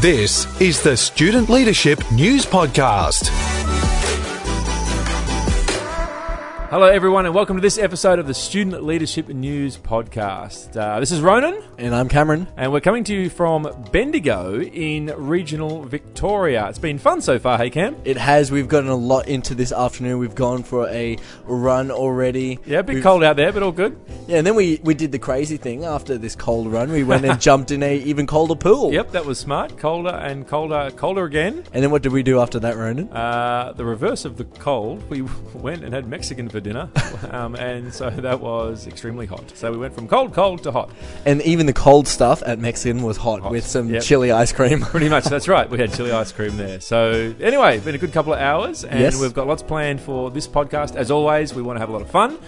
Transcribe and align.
This 0.00 0.46
is 0.60 0.80
the 0.80 0.96
Student 0.96 1.50
Leadership 1.50 1.98
News 2.12 2.46
Podcast. 2.46 3.57
Hello, 6.70 6.84
everyone, 6.84 7.24
and 7.24 7.34
welcome 7.34 7.56
to 7.56 7.62
this 7.62 7.78
episode 7.78 8.18
of 8.18 8.26
the 8.26 8.34
Student 8.34 8.84
Leadership 8.84 9.28
News 9.28 9.78
Podcast. 9.78 10.76
Uh, 10.76 11.00
this 11.00 11.10
is 11.10 11.22
Ronan, 11.22 11.62
And 11.78 11.94
I'm 11.94 12.10
Cameron. 12.10 12.46
and 12.58 12.70
we're 12.70 12.80
coming 12.82 13.04
to 13.04 13.14
you 13.14 13.30
from 13.30 13.66
Bendigo 13.90 14.60
in 14.60 15.06
regional 15.16 15.82
Victoria. 15.84 16.68
It's 16.68 16.78
been 16.78 16.98
fun 16.98 17.22
so 17.22 17.38
far, 17.38 17.56
hey 17.56 17.70
Cam? 17.70 17.96
It 18.04 18.18
has. 18.18 18.50
We've 18.50 18.68
gotten 18.68 18.90
a 18.90 18.94
lot 18.94 19.28
into 19.28 19.54
this 19.54 19.72
afternoon. 19.72 20.18
We've 20.18 20.34
gone 20.34 20.62
for 20.62 20.86
a 20.88 21.16
run 21.44 21.90
already. 21.90 22.58
Yeah, 22.66 22.80
a 22.80 22.82
bit 22.82 22.96
We've- 22.96 23.02
cold 23.02 23.24
out 23.24 23.36
there, 23.36 23.50
but 23.50 23.62
all 23.62 23.72
good. 23.72 23.98
Yeah, 24.26 24.36
and 24.36 24.46
then 24.46 24.54
we, 24.54 24.78
we 24.84 24.92
did 24.92 25.10
the 25.10 25.18
crazy 25.18 25.56
thing 25.56 25.86
after 25.86 26.18
this 26.18 26.36
cold 26.36 26.70
run. 26.70 26.92
We 26.92 27.02
went 27.02 27.24
and 27.24 27.40
jumped 27.48 27.70
in 27.70 27.82
a 27.82 27.96
even 27.96 28.26
colder 28.26 28.54
pool. 28.54 28.92
Yep, 28.92 29.12
that 29.12 29.24
was 29.24 29.38
smart. 29.38 29.78
Colder 29.78 30.10
and 30.10 30.46
colder, 30.46 30.90
colder 30.96 31.24
again. 31.24 31.64
And 31.72 31.82
then 31.82 31.90
what 31.90 32.02
did 32.02 32.12
we 32.12 32.22
do 32.22 32.40
after 32.40 32.60
that, 32.60 32.76
Ronan? 32.76 33.10
Uh, 33.10 33.72
the 33.74 33.86
reverse 33.86 34.26
of 34.26 34.36
the 34.36 34.44
cold, 34.44 35.08
we 35.08 35.22
went 35.54 35.82
and 35.82 35.94
had 35.94 36.06
Mexican 36.06 36.50
for 36.58 36.64
dinner, 36.64 36.88
um, 37.30 37.54
and 37.54 37.92
so 37.94 38.10
that 38.10 38.40
was 38.40 38.86
extremely 38.86 39.26
hot. 39.26 39.52
So 39.56 39.70
we 39.70 39.78
went 39.78 39.94
from 39.94 40.08
cold, 40.08 40.32
cold 40.34 40.62
to 40.64 40.72
hot. 40.72 40.90
And 41.24 41.40
even 41.42 41.66
the 41.66 41.72
cold 41.72 42.08
stuff 42.08 42.42
at 42.44 42.58
Mexican 42.58 43.02
was 43.02 43.16
hot, 43.16 43.40
Hot. 43.42 43.50
with 43.52 43.64
some 43.66 43.88
Yep. 43.88 44.02
chili 44.02 44.32
ice 44.32 44.52
cream. 44.52 44.80
Pretty 44.96 45.08
much, 45.08 45.24
that's 45.24 45.46
right. 45.48 45.68
We 45.70 45.78
had 45.78 45.92
chili 45.94 46.10
ice 46.12 46.32
cream 46.32 46.56
there. 46.56 46.80
So, 46.80 47.34
anyway, 47.40 47.78
been 47.80 47.94
a 47.94 47.98
good 47.98 48.12
couple 48.12 48.32
of 48.32 48.40
hours, 48.40 48.84
and 48.84 48.98
Yes. 49.00 49.20
we've 49.20 49.34
got 49.34 49.46
lots 49.46 49.62
planned 49.62 50.00
for 50.00 50.30
this 50.30 50.48
podcast. 50.48 50.96
As 50.96 51.10
always, 51.10 51.54
we 51.54 51.62
want 51.62 51.76
to 51.76 51.80
have 51.80 51.88
a 51.88 51.92
lot 51.92 52.02
of 52.02 52.10
fun, 52.10 52.38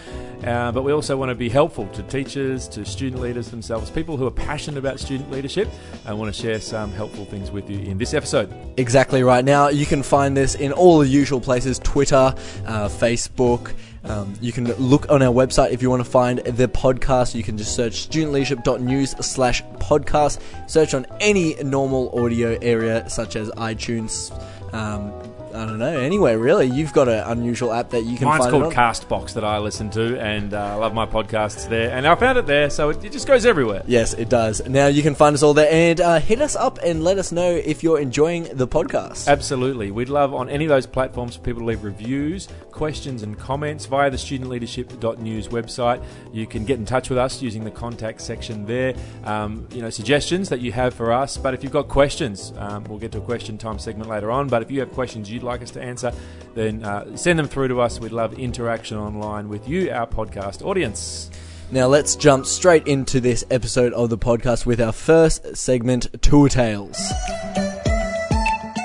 uh, 0.45 0.73
but 0.73 0.83
we 0.83 0.93
also 0.93 1.17
want 1.17 1.29
to 1.31 1.35
be 1.35 1.49
helpful 1.49 1.87
to 1.89 2.03
teachers, 2.05 2.67
to 2.69 2.85
student 2.85 3.23
leaders 3.23 3.49
themselves, 3.51 3.91
people 3.91 4.17
who 4.17 4.27
are 4.27 4.31
passionate 4.33 4.79
about 4.79 4.99
student 4.99 5.31
leadership, 5.31 5.69
and 6.07 6.19
want 6.19 6.35
to 6.35 6.41
share 6.43 6.61
some 6.61 6.91
helpful 6.93 7.25
things 7.27 7.51
with 7.51 7.71
you 7.71 7.79
in 7.79 7.97
this 7.99 8.15
episode. 8.15 8.53
Exactly 8.77 9.23
right. 9.23 9.45
Now, 9.45 9.69
you 9.69 9.87
can 9.87 10.03
find 10.03 10.37
this 10.37 10.55
in 10.57 10.73
all 10.73 10.99
the 10.99 11.07
usual 11.09 11.41
places 11.41 11.79
Twitter, 11.79 12.35
uh, 12.67 12.89
Facebook. 12.89 13.73
Um, 14.05 14.35
you 14.41 14.53
can 14.53 14.65
look 14.75 15.11
on 15.11 15.23
our 15.23 15.33
website 15.33 15.73
if 15.73 15.83
you 15.83 15.91
want 15.91 16.03
to 16.05 16.11
find 16.11 16.39
the 16.39 16.69
podcast. 16.69 17.35
You 17.35 17.43
can 17.43 17.59
just 17.59 17.75
search 17.77 18.09
studentleadership.news 18.09 19.11
slash 19.25 19.63
podcast. 19.75 20.41
Search 20.69 20.95
on 20.95 21.07
any 21.21 21.55
normal 21.63 22.11
audio 22.19 22.59
area 22.63 23.09
such 23.11 23.37
as 23.37 23.51
iTunes. 23.51 24.33
Um, 24.73 25.13
I 25.55 25.67
don't 25.67 25.79
know, 25.79 25.99
anywhere 25.99 26.39
really. 26.39 26.67
You've 26.67 26.93
got 26.93 27.09
an 27.09 27.25
unusual 27.27 27.73
app 27.73 27.91
that 27.91 28.03
you 28.03 28.17
can 28.17 28.27
find. 28.27 28.39
Mine's 28.39 28.45
find 28.45 28.51
called 28.51 28.73
it 28.73 28.79
on. 28.79 28.93
Castbox 28.95 29.35
that 29.35 29.45
I 29.45 29.59
listen 29.59 29.91
to, 29.91 30.21
and 30.21 30.55
uh, 30.55 30.59
I 30.59 30.75
love 30.75 30.95
my 30.95 31.07
podcasts 31.07 31.69
there. 31.69 31.91
And 31.91 32.07
I 32.07 32.15
found 32.15 32.39
it 32.39 32.47
there, 32.47 32.71
so 32.71 32.91
it, 32.91 33.05
it 33.05 33.13
just 33.13 33.27
goes 33.27 33.45
everywhere. 33.45 33.83
Yes, 33.87 34.15
it 34.15 34.29
does. 34.29 34.67
Now 34.69 34.87
you 34.87 35.03
can 35.03 35.15
find 35.15 35.35
us 35.35 35.43
all 35.43 35.55
there 35.55 35.71
and 35.71 36.01
uh, 36.01 36.21
hit 36.21 36.41
us 36.41 36.57
up 36.57 36.79
and 36.85 37.03
let 37.03 37.19
us 37.19 37.33
know 37.33 37.51
if 37.51 37.83
you're 37.83 37.99
enjoying 37.99 38.45
the 38.53 38.69
podcast. 38.69 39.29
Absolutely. 39.29 39.91
We'd 39.91 40.09
love 40.09 40.35
on 40.35 40.49
any 40.49 40.65
of 40.65 40.69
those 40.69 40.87
platforms 40.87 41.37
for 41.37 41.43
people 41.43 41.61
to 41.61 41.67
leave 41.67 41.85
reviews, 41.85 42.49
questions, 42.71 43.23
and 43.23 43.39
comments 43.39 43.87
via 43.87 44.11
the 44.11 44.17
studentleadership.news 44.17 45.49
website. 45.49 46.03
You 46.33 46.47
can 46.47 46.65
get 46.65 46.79
in 46.79 46.85
touch 46.85 47.11
with 47.11 47.19
us 47.19 47.43
using 47.43 47.65
the 47.65 47.71
contact 47.71 48.21
section 48.21 48.67
there. 48.67 48.95
Um, 49.25 49.69
you 49.73 49.83
know, 49.83 49.91
suggestions 49.91 50.49
that 50.49 50.61
you 50.61 50.73
have 50.73 50.95
for 50.95 51.13
us. 51.13 51.37
But 51.37 51.55
if 51.55 51.63
you've 51.63 51.73
got 51.73 51.89
questions, 51.89 52.53
um, 52.57 52.85
we'll 52.85 52.99
get 52.99 53.13
to 53.13 53.19
a 53.19 53.23
question 53.23 53.59
time 53.59 53.79
segment 53.79 54.09
later 54.09 54.31
on. 54.31 54.49
But 54.49 54.63
if 54.63 54.71
you 54.71 54.81
have 54.81 54.93
questions 54.93 55.31
you'd 55.41 55.47
like 55.47 55.63
us 55.63 55.71
to 55.73 55.83
answer, 55.83 56.13
then 56.55 56.85
uh, 56.85 57.17
send 57.17 57.39
them 57.39 57.49
through 57.49 57.69
to 57.69 57.81
us. 57.81 57.99
We'd 57.99 58.13
love 58.13 58.39
interaction 58.39 58.99
online 58.99 59.49
with 59.49 59.69
you, 59.69 59.91
our 59.91 60.07
podcast 60.07 60.65
audience. 60.65 61.31
Now 61.73 61.87
let's 61.87 62.17
jump 62.17 62.47
straight 62.47 62.87
into 62.87 63.21
this 63.21 63.45
episode 63.51 63.93
of 63.93 64.11
the 64.11 64.19
podcast 64.19 64.67
with 64.67 64.81
our 64.81 64.93
first 64.93 65.57
segment, 65.57 66.09
Tour 66.23 66.49
Tales. 66.49 67.13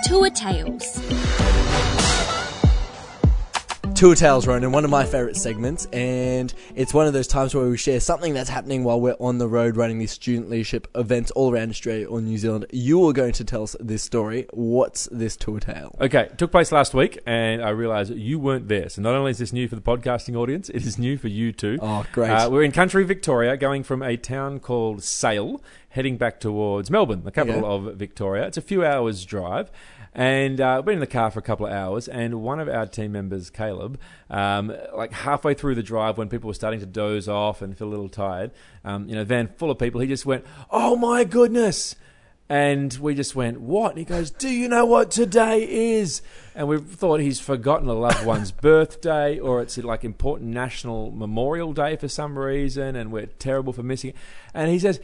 Tour 0.07 0.29
Tales. 0.29 1.54
Tour 3.95 4.13
Tales, 4.13 4.45
Ronan, 4.45 4.73
one 4.73 4.83
of 4.83 4.91
my 4.91 5.05
favourite 5.05 5.37
segments, 5.37 5.85
and 5.93 6.53
it's 6.75 6.93
one 6.93 7.07
of 7.07 7.13
those 7.13 7.27
times 7.27 7.55
where 7.55 7.65
we 7.69 7.77
share 7.77 8.01
something 8.01 8.33
that's 8.33 8.49
happening 8.49 8.83
while 8.83 8.99
we're 8.99 9.15
on 9.21 9.37
the 9.37 9.47
road 9.47 9.77
running 9.77 9.99
these 9.99 10.11
student 10.11 10.49
leadership 10.49 10.89
events 10.95 11.31
all 11.31 11.49
around 11.53 11.69
Australia 11.69 12.05
or 12.05 12.19
New 12.19 12.37
Zealand. 12.37 12.65
You 12.73 13.07
are 13.07 13.13
going 13.13 13.31
to 13.31 13.45
tell 13.45 13.63
us 13.63 13.73
this 13.79 14.03
story. 14.03 14.47
What's 14.51 15.05
this 15.13 15.37
tour 15.37 15.61
tale? 15.61 15.95
Okay, 16.01 16.23
it 16.23 16.37
took 16.37 16.51
place 16.51 16.73
last 16.73 16.93
week, 16.93 17.19
and 17.25 17.63
I 17.63 17.69
realised 17.69 18.13
you 18.13 18.37
weren't 18.37 18.67
there. 18.67 18.89
So 18.89 19.01
not 19.01 19.15
only 19.15 19.31
is 19.31 19.37
this 19.37 19.53
new 19.53 19.69
for 19.69 19.75
the 19.77 19.81
podcasting 19.81 20.35
audience, 20.35 20.67
it 20.67 20.85
is 20.85 20.99
new 20.99 21.17
for 21.17 21.29
you 21.29 21.53
too. 21.53 21.77
Oh, 21.81 22.05
great. 22.11 22.31
Uh, 22.31 22.49
we're 22.49 22.63
in 22.63 22.73
country 22.73 23.05
Victoria, 23.05 23.55
going 23.55 23.81
from 23.83 24.01
a 24.03 24.17
town 24.17 24.59
called 24.59 25.03
Sale, 25.03 25.63
heading 25.87 26.17
back 26.17 26.41
towards 26.41 26.91
Melbourne, 26.91 27.23
the 27.23 27.31
capital 27.31 27.63
Okay. 27.65 27.87
of 27.89 27.95
Victoria. 27.95 28.45
It's 28.45 28.57
a 28.57 28.61
few 28.61 28.83
hours' 28.83 29.23
drive. 29.23 29.71
And 30.15 30.61
uh, 30.61 30.75
we've 30.77 30.85
been 30.85 30.93
in 30.95 30.99
the 31.01 31.07
car 31.07 31.29
for 31.29 31.39
a 31.39 31.41
couple 31.41 31.65
of 31.65 31.73
hours, 31.73 32.07
and 32.07 32.41
one 32.41 32.61
of 32.61 32.69
our 32.69 32.85
team 32.85 33.11
members, 33.11 33.49
Caleb, 33.49 33.99
um, 34.29 34.73
like 34.95 35.11
halfway 35.11 35.53
through 35.53 35.75
the 35.75 35.83
drive, 35.83 36.17
when 36.17 36.29
people 36.29 36.47
were 36.47 36.53
starting 36.53 36.79
to 36.79 36.85
doze 36.85 37.27
off 37.27 37.61
and 37.61 37.77
feel 37.77 37.87
a 37.87 37.89
little 37.89 38.07
tired, 38.07 38.51
um, 38.85 39.09
you 39.09 39.15
know, 39.15 39.25
van 39.25 39.49
full 39.57 39.69
of 39.69 39.77
people, 39.77 39.99
he 39.99 40.07
just 40.07 40.25
went, 40.25 40.45
"Oh 40.71 40.95
my 40.95 41.25
goodness!" 41.25 41.97
And 42.47 42.93
we 42.99 43.15
just 43.15 43.35
went, 43.35 43.59
What? 43.59 43.91
And 43.91 43.97
he 43.97 44.05
goes, 44.05 44.29
Do 44.29 44.49
you 44.49 44.69
know 44.69 44.85
what 44.85 45.09
today 45.09 45.67
is? 45.97 46.21
And 46.53 46.67
we 46.67 46.77
thought 46.77 47.19
he's 47.19 47.39
forgotten 47.39 47.89
a 47.89 47.93
loved 47.93 48.23
one's 48.23 48.51
birthday 48.69 49.39
or 49.39 49.63
it's 49.63 49.77
like 49.79 50.03
important 50.03 50.51
National 50.51 51.09
Memorial 51.09 51.73
Day 51.73 51.95
for 51.95 52.07
some 52.07 52.37
reason 52.37 52.95
and 52.95 53.11
we're 53.11 53.25
terrible 53.25 53.73
for 53.73 53.81
missing 53.81 54.11
it. 54.11 54.15
And 54.53 54.69
he 54.69 54.77
says, 54.77 54.99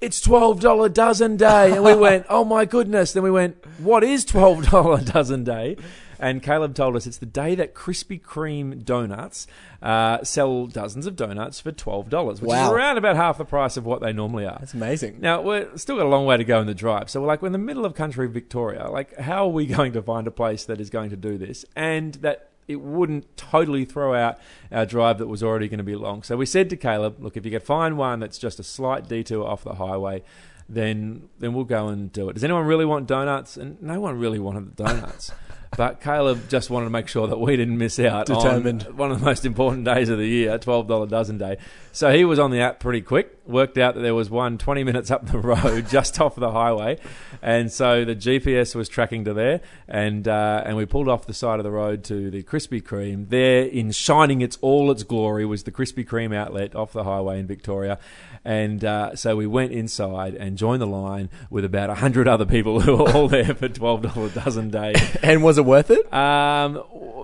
It's 0.00 0.24
$12 0.26 0.92
dozen 0.92 1.36
day. 1.36 1.72
And 1.72 1.84
we 1.84 1.94
went, 1.96 2.26
Oh 2.28 2.44
my 2.44 2.64
goodness. 2.64 3.12
Then 3.12 3.22
we 3.22 3.30
went, 3.30 3.56
What 3.78 4.04
is 4.04 4.24
$12 4.26 5.12
dozen 5.12 5.44
day? 5.44 5.76
And 6.18 6.42
Caleb 6.42 6.74
told 6.74 6.96
us 6.96 7.06
it's 7.06 7.18
the 7.18 7.26
day 7.26 7.54
that 7.56 7.74
Krispy 7.74 8.20
Kreme 8.20 8.84
donuts 8.84 9.46
uh, 9.82 10.24
sell 10.24 10.66
dozens 10.66 11.06
of 11.06 11.16
donuts 11.16 11.60
for 11.60 11.72
$12, 11.72 12.40
which 12.40 12.50
is 12.50 12.68
around 12.70 12.96
about 12.96 13.16
half 13.16 13.38
the 13.38 13.44
price 13.44 13.76
of 13.76 13.84
what 13.84 14.00
they 14.00 14.12
normally 14.12 14.46
are. 14.46 14.56
That's 14.58 14.74
amazing. 14.74 15.18
Now 15.20 15.42
we're 15.42 15.76
still 15.76 15.96
got 15.96 16.06
a 16.06 16.08
long 16.08 16.24
way 16.24 16.36
to 16.36 16.44
go 16.44 16.60
in 16.60 16.66
the 16.66 16.74
drive, 16.74 17.10
so 17.10 17.20
we're 17.20 17.26
like 17.26 17.42
we're 17.42 17.48
in 17.48 17.52
the 17.52 17.58
middle 17.58 17.84
of 17.84 17.94
country 17.94 18.28
Victoria. 18.28 18.88
Like, 18.88 19.16
how 19.18 19.44
are 19.44 19.50
we 19.50 19.66
going 19.76 19.92
to 19.92 20.02
find 20.02 20.26
a 20.26 20.30
place 20.30 20.64
that 20.64 20.80
is 20.80 20.90
going 20.90 21.10
to 21.10 21.16
do 21.16 21.36
this 21.36 21.64
and 21.74 22.14
that 22.14 22.50
it 22.68 22.80
wouldn't 22.80 23.36
totally 23.36 23.84
throw 23.84 24.14
out 24.14 24.38
our 24.72 24.86
drive 24.86 25.18
that 25.18 25.26
was 25.26 25.42
already 25.42 25.68
going 25.68 25.78
to 25.78 25.84
be 25.84 25.96
long? 25.96 26.22
So 26.22 26.36
we 26.36 26.46
said 26.46 26.70
to 26.70 26.76
Caleb, 26.76 27.16
"Look, 27.20 27.36
if 27.36 27.44
you 27.44 27.50
could 27.50 27.62
find 27.62 27.96
one 27.96 28.20
that's 28.20 28.38
just 28.38 28.58
a 28.58 28.62
slight 28.62 29.08
detour 29.08 29.46
off 29.46 29.64
the 29.64 29.74
highway." 29.74 30.22
Then, 30.68 31.28
then 31.38 31.54
we'll 31.54 31.62
go 31.62 31.86
and 31.86 32.10
do 32.10 32.28
it. 32.28 32.32
Does 32.32 32.42
anyone 32.42 32.66
really 32.66 32.84
want 32.84 33.06
donuts? 33.06 33.56
And 33.56 33.80
no 33.80 34.00
one 34.00 34.18
really 34.18 34.40
wanted 34.40 34.76
the 34.76 34.82
donuts, 34.82 35.30
but 35.76 36.00
Caleb 36.00 36.48
just 36.48 36.70
wanted 36.70 36.86
to 36.86 36.90
make 36.90 37.08
sure 37.08 37.26
that 37.26 37.38
we 37.38 37.56
didn't 37.56 37.78
miss 37.78 37.98
out 37.98 38.26
Determined. 38.26 38.86
on 38.86 38.96
one 38.96 39.12
of 39.12 39.20
the 39.20 39.24
most 39.24 39.44
important 39.44 39.84
days 39.84 40.08
of 40.08 40.18
the 40.18 40.26
year, 40.26 40.58
twelve 40.58 40.88
dollar 40.88 41.06
dozen 41.06 41.38
day. 41.38 41.58
So 41.92 42.12
he 42.12 42.24
was 42.24 42.38
on 42.38 42.50
the 42.50 42.60
app 42.60 42.80
pretty 42.80 43.00
quick. 43.00 43.38
Worked 43.46 43.78
out 43.78 43.94
that 43.94 44.00
there 44.00 44.14
was 44.14 44.28
one 44.28 44.58
20 44.58 44.84
minutes 44.84 45.10
up 45.10 45.26
the 45.26 45.38
road, 45.54 45.88
just 45.88 46.20
off 46.20 46.34
the 46.34 46.50
highway, 46.50 46.98
and 47.40 47.70
so 47.72 48.04
the 48.04 48.16
GPS 48.16 48.74
was 48.74 48.88
tracking 48.88 49.24
to 49.24 49.34
there, 49.34 49.60
and 49.86 50.26
uh, 50.26 50.62
and 50.66 50.76
we 50.76 50.84
pulled 50.84 51.08
off 51.08 51.26
the 51.26 51.34
side 51.34 51.60
of 51.60 51.64
the 51.64 51.70
road 51.70 52.02
to 52.04 52.30
the 52.30 52.42
Krispy 52.42 52.82
Kreme. 52.82 53.28
There, 53.28 53.64
in 53.64 53.92
shining 53.92 54.40
its 54.40 54.58
all 54.60 54.90
its 54.90 55.04
glory, 55.04 55.46
was 55.46 55.62
the 55.62 55.70
Krispy 55.72 56.04
Kreme 56.06 56.34
outlet 56.34 56.74
off 56.74 56.92
the 56.92 57.04
highway 57.04 57.38
in 57.38 57.46
Victoria, 57.46 57.98
and 58.44 58.84
uh, 58.84 59.14
so 59.14 59.36
we 59.36 59.46
went 59.46 59.72
inside 59.72 60.34
and 60.34 60.56
joined 60.58 60.82
the 60.82 60.86
line 60.86 61.30
with 61.50 61.64
about 61.64 61.96
hundred 61.98 62.26
other 62.28 62.46
people 62.46 62.80
who 62.80 62.96
were 62.96 63.10
all 63.12 63.28
there 63.28 63.54
for 63.54 63.68
twelve 63.68 64.02
dollar 64.02 64.26
a 64.26 64.30
dozen 64.30 64.70
day. 64.70 64.94
And 65.22 65.42
was 65.42 65.58
it 65.58 65.64
worth 65.66 65.90
it? 65.90 66.12
Um, 66.12 66.74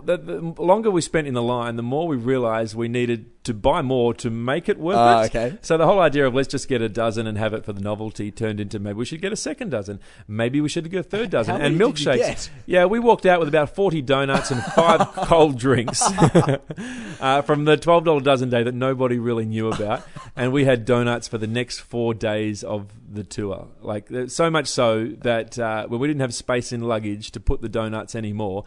the, 0.04 0.16
the 0.18 0.40
longer 0.62 0.90
we 0.90 1.00
spent 1.00 1.26
in 1.26 1.34
the 1.34 1.42
line, 1.42 1.76
the 1.76 1.82
more 1.82 2.06
we 2.08 2.16
realised 2.16 2.74
we 2.74 2.88
needed 2.88 3.26
to 3.44 3.54
buy 3.54 3.82
more 3.82 4.14
to 4.14 4.30
make 4.30 4.68
it 4.68 4.78
worth 4.78 4.96
Ah, 4.96 5.22
it. 5.22 5.26
okay. 5.34 5.58
So 5.62 5.76
the 5.76 5.84
whole 5.86 5.98
idea 6.00 6.26
of 6.26 6.34
let's 6.34 6.48
just 6.48 6.68
get 6.68 6.80
a 6.80 6.88
dozen 6.88 7.26
and 7.26 7.36
have 7.38 7.54
it 7.54 7.64
for 7.64 7.72
the 7.72 7.80
novelty 7.80 8.30
turned 8.30 8.60
into 8.60 8.78
maybe 8.78 8.98
we 8.98 9.04
should 9.04 9.20
get 9.20 9.32
a 9.32 9.36
second 9.36 9.70
dozen, 9.70 9.98
maybe 10.28 10.60
we 10.60 10.68
should 10.68 10.88
get 10.90 11.00
a 11.00 11.02
third 11.02 11.30
dozen, 11.30 11.56
How 11.56 11.60
and 11.64 11.76
many 11.78 11.92
did 11.92 12.00
you 12.00 12.06
milkshakes. 12.06 12.16
get? 12.18 12.50
Yeah, 12.66 12.84
we 12.86 12.98
walked 13.00 13.26
out 13.26 13.40
with 13.40 13.48
about 13.48 13.74
forty 13.74 14.00
donuts 14.02 14.50
and 14.52 14.62
five 14.62 15.00
cold 15.14 15.58
drinks 15.58 16.02
uh, 17.20 17.42
from 17.42 17.64
the 17.64 17.76
twelve 17.76 18.04
dollar 18.04 18.20
dozen 18.20 18.50
day 18.50 18.62
that 18.62 18.74
nobody 18.74 19.18
really 19.18 19.44
knew 19.44 19.68
about, 19.72 20.02
and 20.36 20.52
we 20.52 20.64
had 20.64 20.84
donuts 20.84 21.26
for 21.28 21.38
the 21.38 21.46
next 21.46 21.80
four 21.80 22.14
days 22.14 22.62
of 22.62 22.88
the 23.14 23.24
tour. 23.24 23.68
Like 23.80 24.08
so 24.28 24.50
much 24.50 24.66
so 24.66 25.06
that 25.22 25.58
uh, 25.58 25.86
when 25.86 26.00
we 26.00 26.08
didn't 26.08 26.20
have 26.20 26.34
space 26.34 26.72
in 26.72 26.82
luggage 26.82 27.30
to 27.32 27.40
put 27.40 27.60
the 27.60 27.68
donuts 27.68 28.14
anymore. 28.14 28.64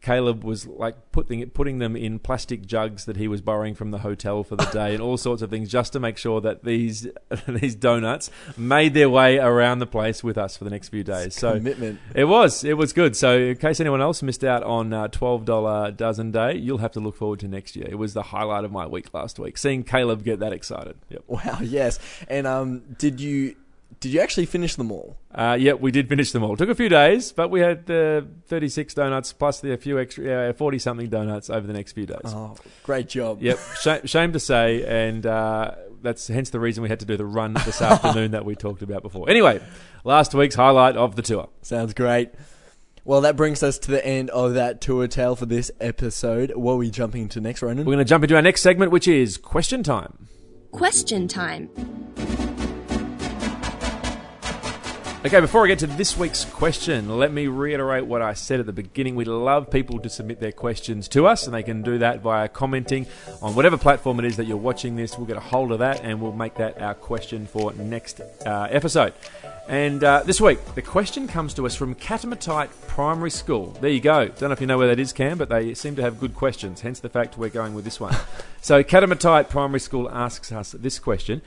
Caleb 0.00 0.42
was 0.42 0.66
like 0.66 1.12
putting 1.12 1.48
putting 1.50 1.78
them 1.78 1.94
in 1.94 2.18
plastic 2.18 2.66
jugs 2.66 3.04
that 3.04 3.16
he 3.16 3.28
was 3.28 3.40
borrowing 3.40 3.74
from 3.74 3.92
the 3.92 3.98
hotel 3.98 4.42
for 4.42 4.56
the 4.56 4.64
day, 4.66 4.94
and 4.94 5.00
all 5.00 5.16
sorts 5.16 5.42
of 5.42 5.50
things, 5.50 5.70
just 5.70 5.92
to 5.92 6.00
make 6.00 6.16
sure 6.18 6.40
that 6.40 6.64
these 6.64 7.06
these 7.46 7.76
donuts 7.76 8.28
made 8.56 8.94
their 8.94 9.08
way 9.08 9.38
around 9.38 9.78
the 9.78 9.86
place 9.86 10.24
with 10.24 10.36
us 10.36 10.56
for 10.56 10.64
the 10.64 10.70
next 10.70 10.88
few 10.88 11.04
days. 11.04 11.36
So 11.36 11.54
Commitment. 11.54 12.00
it 12.14 12.24
was 12.24 12.64
it 12.64 12.76
was 12.76 12.92
good. 12.92 13.16
So 13.16 13.38
in 13.38 13.56
case 13.56 13.78
anyone 13.78 14.00
else 14.00 14.22
missed 14.22 14.42
out 14.42 14.64
on 14.64 14.92
uh, 14.92 15.08
twelve 15.08 15.44
dollar 15.44 15.92
dozen 15.92 16.32
day, 16.32 16.56
you'll 16.56 16.78
have 16.78 16.92
to 16.92 17.00
look 17.00 17.14
forward 17.14 17.38
to 17.40 17.48
next 17.48 17.76
year. 17.76 17.86
It 17.88 17.98
was 17.98 18.12
the 18.12 18.22
highlight 18.24 18.64
of 18.64 18.72
my 18.72 18.86
week 18.86 19.14
last 19.14 19.38
week, 19.38 19.56
seeing 19.56 19.84
Caleb 19.84 20.24
get 20.24 20.40
that 20.40 20.52
excited. 20.52 20.96
Yep. 21.10 21.24
Wow, 21.28 21.58
yes. 21.62 21.98
And 22.28 22.46
um, 22.46 22.82
did 22.98 23.20
you 23.20 23.54
Did 24.00 24.12
you 24.12 24.20
actually 24.20 24.46
finish 24.46 24.74
them 24.76 24.90
all? 24.90 25.16
Uh, 25.34 25.56
yeah, 25.58 25.74
we 25.74 25.90
did 25.90 26.08
finish 26.08 26.32
them 26.32 26.42
all. 26.42 26.56
Took 26.56 26.68
a 26.68 26.74
few 26.74 26.88
days, 26.88 27.32
but 27.32 27.50
we 27.50 27.60
had 27.60 27.90
uh, 27.90 28.22
36 28.46 28.94
donuts 28.94 29.32
plus 29.32 29.60
the 29.60 29.72
a 29.72 29.76
few 29.76 29.98
extra, 29.98 30.52
40 30.52 30.78
something 30.78 31.08
donuts 31.08 31.50
over 31.50 31.66
the 31.66 31.72
next 31.72 31.92
few 31.92 32.06
days. 32.06 32.20
Oh, 32.24 32.56
great 32.82 33.08
job. 33.08 33.42
Yep, 33.42 33.58
shame, 33.80 34.06
shame 34.06 34.32
to 34.32 34.40
say, 34.40 34.84
and 34.84 35.24
uh, 35.24 35.72
that's 36.02 36.28
hence 36.28 36.50
the 36.50 36.60
reason 36.60 36.82
we 36.82 36.88
had 36.88 37.00
to 37.00 37.06
do 37.06 37.16
the 37.16 37.24
run 37.24 37.54
this 37.54 37.80
afternoon 37.82 38.32
that 38.32 38.44
we 38.44 38.54
talked 38.54 38.82
about 38.82 39.02
before. 39.02 39.28
Anyway, 39.28 39.60
last 40.04 40.34
week's 40.34 40.54
highlight 40.54 40.96
of 40.96 41.16
the 41.16 41.22
tour. 41.22 41.48
Sounds 41.62 41.94
great. 41.94 42.30
Well, 43.04 43.22
that 43.22 43.36
brings 43.36 43.62
us 43.64 43.78
to 43.80 43.90
the 43.90 44.04
end 44.06 44.30
of 44.30 44.54
that 44.54 44.80
tour 44.80 45.08
tale 45.08 45.34
for 45.34 45.46
this 45.46 45.72
episode. 45.80 46.52
What 46.54 46.74
are 46.74 46.76
we 46.76 46.90
jumping 46.90 47.22
into 47.22 47.40
next, 47.40 47.60
Ronan? 47.60 47.78
We're 47.78 47.94
going 47.94 47.98
to 47.98 48.04
jump 48.04 48.22
into 48.22 48.36
our 48.36 48.42
next 48.42 48.62
segment, 48.62 48.92
which 48.92 49.08
is 49.08 49.36
question 49.38 49.82
time. 49.82 50.28
Question 50.70 51.26
time. 51.26 51.68
Okay, 55.24 55.38
before 55.38 55.64
I 55.64 55.68
get 55.68 55.78
to 55.78 55.86
this 55.86 56.16
week's 56.16 56.44
question, 56.44 57.16
let 57.16 57.32
me 57.32 57.46
reiterate 57.46 58.06
what 58.06 58.20
I 58.22 58.34
said 58.34 58.58
at 58.58 58.66
the 58.66 58.72
beginning. 58.72 59.14
We 59.14 59.24
love 59.24 59.70
people 59.70 60.00
to 60.00 60.10
submit 60.10 60.40
their 60.40 60.50
questions 60.50 61.06
to 61.10 61.28
us, 61.28 61.46
and 61.46 61.54
they 61.54 61.62
can 61.62 61.82
do 61.82 61.98
that 61.98 62.22
via 62.22 62.48
commenting 62.48 63.06
on 63.40 63.54
whatever 63.54 63.76
platform 63.76 64.18
it 64.18 64.24
is 64.24 64.36
that 64.38 64.46
you're 64.46 64.56
watching 64.56 64.96
this. 64.96 65.16
We'll 65.16 65.28
get 65.28 65.36
a 65.36 65.40
hold 65.40 65.70
of 65.70 65.78
that, 65.78 66.00
and 66.02 66.20
we'll 66.20 66.32
make 66.32 66.56
that 66.56 66.82
our 66.82 66.94
question 66.94 67.46
for 67.46 67.72
next 67.74 68.20
uh, 68.20 68.66
episode. 68.68 69.14
And 69.68 70.02
uh, 70.02 70.24
this 70.24 70.40
week, 70.40 70.58
the 70.74 70.82
question 70.82 71.28
comes 71.28 71.54
to 71.54 71.66
us 71.66 71.76
from 71.76 71.94
Katamatite 71.94 72.70
Primary 72.88 73.30
School. 73.30 73.78
There 73.80 73.90
you 73.90 74.00
go. 74.00 74.26
Don't 74.26 74.48
know 74.48 74.54
if 74.54 74.60
you 74.60 74.66
know 74.66 74.76
where 74.76 74.88
that 74.88 74.98
is, 74.98 75.12
Cam, 75.12 75.38
but 75.38 75.48
they 75.48 75.72
seem 75.74 75.94
to 75.94 76.02
have 76.02 76.18
good 76.18 76.34
questions, 76.34 76.80
hence 76.80 76.98
the 76.98 77.08
fact 77.08 77.38
we're 77.38 77.48
going 77.48 77.74
with 77.74 77.84
this 77.84 78.00
one. 78.00 78.16
so, 78.60 78.82
Katamatite 78.82 79.48
Primary 79.48 79.78
School 79.78 80.10
asks 80.10 80.50
us 80.50 80.72
this 80.72 80.98
question. 80.98 81.42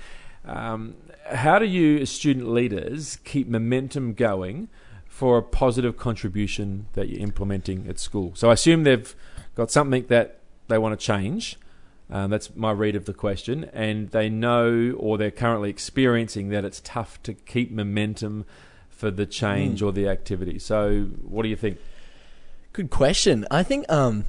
Um, 0.45 0.95
how 1.25 1.59
do 1.59 1.65
you, 1.65 1.99
as 1.99 2.09
student 2.09 2.49
leaders, 2.49 3.17
keep 3.23 3.47
momentum 3.47 4.13
going 4.13 4.67
for 5.05 5.37
a 5.37 5.43
positive 5.43 5.97
contribution 5.97 6.87
that 6.93 7.09
you're 7.09 7.21
implementing 7.21 7.87
at 7.87 7.99
school? 7.99 8.31
So 8.35 8.49
I 8.49 8.53
assume 8.53 8.83
they've 8.83 9.15
got 9.55 9.71
something 9.71 10.05
that 10.07 10.39
they 10.67 10.77
want 10.77 10.99
to 10.99 11.05
change. 11.05 11.57
Um, 12.09 12.29
that's 12.29 12.55
my 12.55 12.71
read 12.71 12.95
of 12.95 13.05
the 13.05 13.13
question, 13.13 13.69
and 13.73 14.11
they 14.11 14.29
know 14.29 14.93
or 14.97 15.17
they're 15.17 15.31
currently 15.31 15.71
experiencing 15.71 16.49
that 16.49 16.63
it's 16.63 16.79
tough 16.83 17.21
to 17.23 17.33
keep 17.33 17.71
momentum 17.71 18.45
for 18.89 19.09
the 19.09 19.25
change 19.25 19.81
Mm. 19.81 19.87
or 19.87 19.91
the 19.91 20.07
activity. 20.07 20.59
So, 20.59 21.05
what 21.23 21.43
do 21.43 21.49
you 21.49 21.55
think? 21.55 21.79
Good 22.73 22.91
question. 22.91 23.47
I 23.49 23.63
think 23.63 23.91
um, 23.91 24.25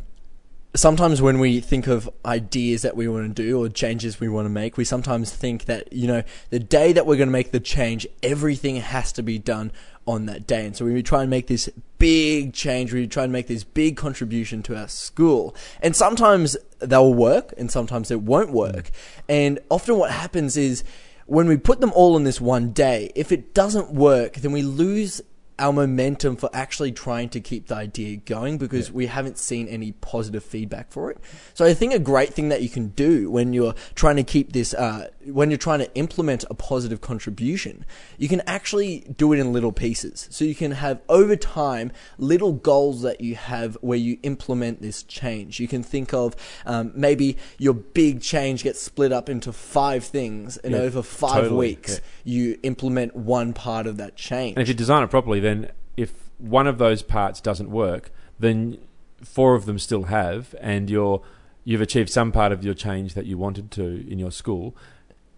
sometimes 0.76 1.23
when 1.23 1.38
we 1.38 1.61
think 1.61 1.87
of 1.87 2.08
ideas 2.25 2.82
that 2.82 2.96
we 2.96 3.08
want 3.08 3.34
to 3.37 3.43
do 3.43 3.62
or 3.62 3.69
changes 3.69 4.20
we 4.20 4.28
want 4.28 4.46
to 4.46 4.50
make, 4.50 4.76
we 4.76 4.84
sometimes 4.84 5.32
think 5.32 5.64
that, 5.64 5.93
you 5.93 6.06
know, 6.06 6.23
the 6.50 6.58
day 6.58 6.93
that 6.93 7.06
we're 7.06 7.17
going 7.17 7.28
to 7.28 7.32
make 7.32 7.50
the 7.50 7.61
change, 7.61 8.06
everything 8.23 8.76
has 8.76 9.12
to 9.12 9.23
be 9.23 9.38
done 9.38 9.73
on 10.06 10.26
that 10.26 10.46
day. 10.46 10.67
And 10.67 10.76
so 10.76 10.84
we 10.84 11.02
try 11.02 11.23
and 11.23 11.31
make 11.31 11.46
this 11.46 11.69
big 11.99 12.52
change, 12.52 12.93
we 12.93 13.06
try 13.06 13.25
and 13.25 13.32
make 13.32 13.46
this 13.46 13.64
big 13.64 13.96
contribution 13.96 14.62
to 14.64 14.76
our 14.76 14.88
school. 14.88 15.55
And 15.81 15.96
sometimes 15.96 16.56
they'll 16.79 17.14
work 17.14 17.55
and 17.56 17.70
sometimes 17.70 18.11
it 18.11 18.22
won't 18.22 18.50
mm. 18.50 18.55
work. 18.55 18.90
And 19.29 19.58
often 19.70 19.96
what 19.96 20.11
happens 20.11 20.56
is 20.56 20.84
when 21.26 21.49
we 21.49 21.56
put 21.56 21.81
them 21.81 21.93
all 21.94 22.14
on 22.14 22.25
this 22.25 22.40
one 22.40 22.72
day, 22.72 23.11
if 23.14 23.32
it 23.32 23.52
doesn't 23.52 23.93
work, 23.93 24.34
then 24.34 24.52
we 24.52 24.62
lose 24.62 25.20
our 25.58 25.73
momentum 25.73 26.37
for 26.37 26.50
actually 26.53 26.93
trying 26.93 27.29
to 27.31 27.41
keep 27.41 27.69
the 27.69 27.75
idea 27.75 28.17
going 28.17 28.58
because 28.58 28.93
we 28.93 29.06
haven't 29.06 29.38
seen 29.38 29.69
any 29.69 29.93
positive 29.93 30.44
feedback 30.44 30.93
for 30.93 31.11
it. 31.11 31.19
So 31.55 31.64
I 31.64 31.73
think 31.73 31.94
a 31.94 31.99
great 31.99 32.35
thing 32.35 32.50
that 32.50 32.62
you 32.62 32.69
can 32.69 32.88
do 32.88 33.31
when 33.31 33.53
you're 33.53 33.75
trying 33.94 34.17
to 34.17 34.23
keep 34.23 34.53
this, 34.53 34.75
uh, 34.75 35.08
when 35.32 35.50
you're 35.50 35.58
trying 35.58 35.81
to 35.81 35.94
implement 35.94 36.44
a 36.50 36.55
positive 36.55 37.00
contribution, 37.00 37.84
you 38.19 38.28
can 38.28 38.43
actually 38.46 39.00
do 39.17 39.32
it 39.32 39.38
in 39.38 39.52
little 39.52 39.73
pieces. 39.73 40.28
So 40.31 40.44
you 40.44 40.55
can 40.55 40.73
have 40.73 41.00
over 41.08 41.37
time 41.37 41.93
little 42.19 42.52
goals 42.52 43.02
that 43.02 43.20
you 43.20 43.34
have 43.34 43.76
where 43.81 43.99
you 43.99 44.19
implement 44.23 44.82
this 44.82 45.02
change. 45.02 45.61
You 45.61 45.69
can 45.69 45.82
think 45.82 46.12
of 46.12 46.37
um, 46.64 46.93
maybe 46.94 47.37
your 47.58 47.75
big 47.75 48.20
change 48.20 48.62
gets 48.62 48.81
split 48.81 49.12
up 49.12 49.28
into 49.28 49.52
five 49.52 50.05
things, 50.05 50.56
and 50.58 50.75
Yeah, 50.75 50.81
over 50.81 51.02
five 51.02 51.44
totally, 51.44 51.69
weeks 51.69 52.00
yeah. 52.25 52.32
you 52.34 52.58
implement 52.62 53.14
one 53.17 53.52
part 53.52 53.87
of 53.87 53.96
that 53.96 54.17
change. 54.17 54.56
And 54.56 54.62
if 54.62 54.69
you 54.69 54.75
design 54.75 55.02
it 55.02 55.11
properly, 55.11 55.40
then 55.40 55.70
if 55.96 56.12
one 56.38 56.67
of 56.67 56.79
those 56.79 57.02
parts 57.02 57.40
doesn't 57.40 57.70
work, 57.70 58.11
then 58.38 58.79
four 59.22 59.55
of 59.55 59.67
them 59.67 59.79
still 59.79 60.05
have, 60.05 60.55
and 60.61 60.90
you're 60.90 61.22
you've 61.64 61.81
achieved 61.81 62.08
some 62.08 62.31
part 62.31 62.52
of 62.52 62.62
your 62.64 62.75
change 62.75 63.14
that 63.14 63.26
you 63.26 63.37
wanted 63.37 63.72
to 63.72 64.08
in 64.08 64.20
your 64.20 64.31
school 64.31 64.76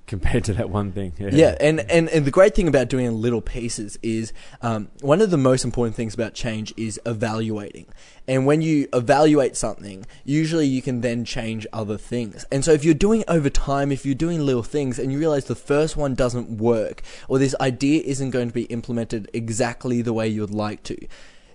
compared 0.08 0.44
to 0.44 0.54
that 0.54 0.70
one 0.70 0.90
thing. 0.90 1.12
Yeah, 1.18 1.28
Yeah, 1.32 1.56
and, 1.60 1.80
and, 1.90 2.08
and 2.08 2.24
the 2.24 2.30
great 2.30 2.54
thing 2.54 2.66
about 2.66 2.88
doing 2.88 3.06
in 3.06 3.20
little 3.20 3.40
pieces 3.40 3.98
is 4.02 4.32
um, 4.62 4.88
one 5.00 5.20
of 5.20 5.30
the 5.30 5.36
most 5.36 5.64
important 5.64 5.94
things 5.94 6.14
about 6.14 6.34
change 6.34 6.74
is 6.76 7.00
evaluating. 7.06 7.86
And 8.26 8.44
when 8.44 8.60
you 8.60 8.88
evaluate 8.92 9.56
something, 9.56 10.04
usually 10.24 10.66
you 10.66 10.82
can 10.82 11.02
then 11.02 11.24
change 11.24 11.66
other 11.72 11.96
things. 11.96 12.44
And 12.50 12.64
so 12.64 12.72
if 12.72 12.84
you're 12.84 12.94
doing 12.94 13.22
over 13.28 13.48
time, 13.48 13.92
if 13.92 14.04
you're 14.04 14.14
doing 14.14 14.44
little 14.44 14.62
things 14.62 14.98
and 14.98 15.12
you 15.12 15.18
realize 15.18 15.44
the 15.44 15.54
first 15.54 15.96
one 15.96 16.14
doesn't 16.14 16.58
work, 16.58 17.02
or 17.28 17.38
this 17.38 17.54
idea 17.60 18.02
isn't 18.04 18.30
going 18.30 18.48
to 18.48 18.54
be 18.54 18.64
implemented 18.64 19.30
exactly 19.32 20.02
the 20.02 20.12
way 20.12 20.26
you'd 20.26 20.50
like 20.50 20.82
to, 20.84 20.96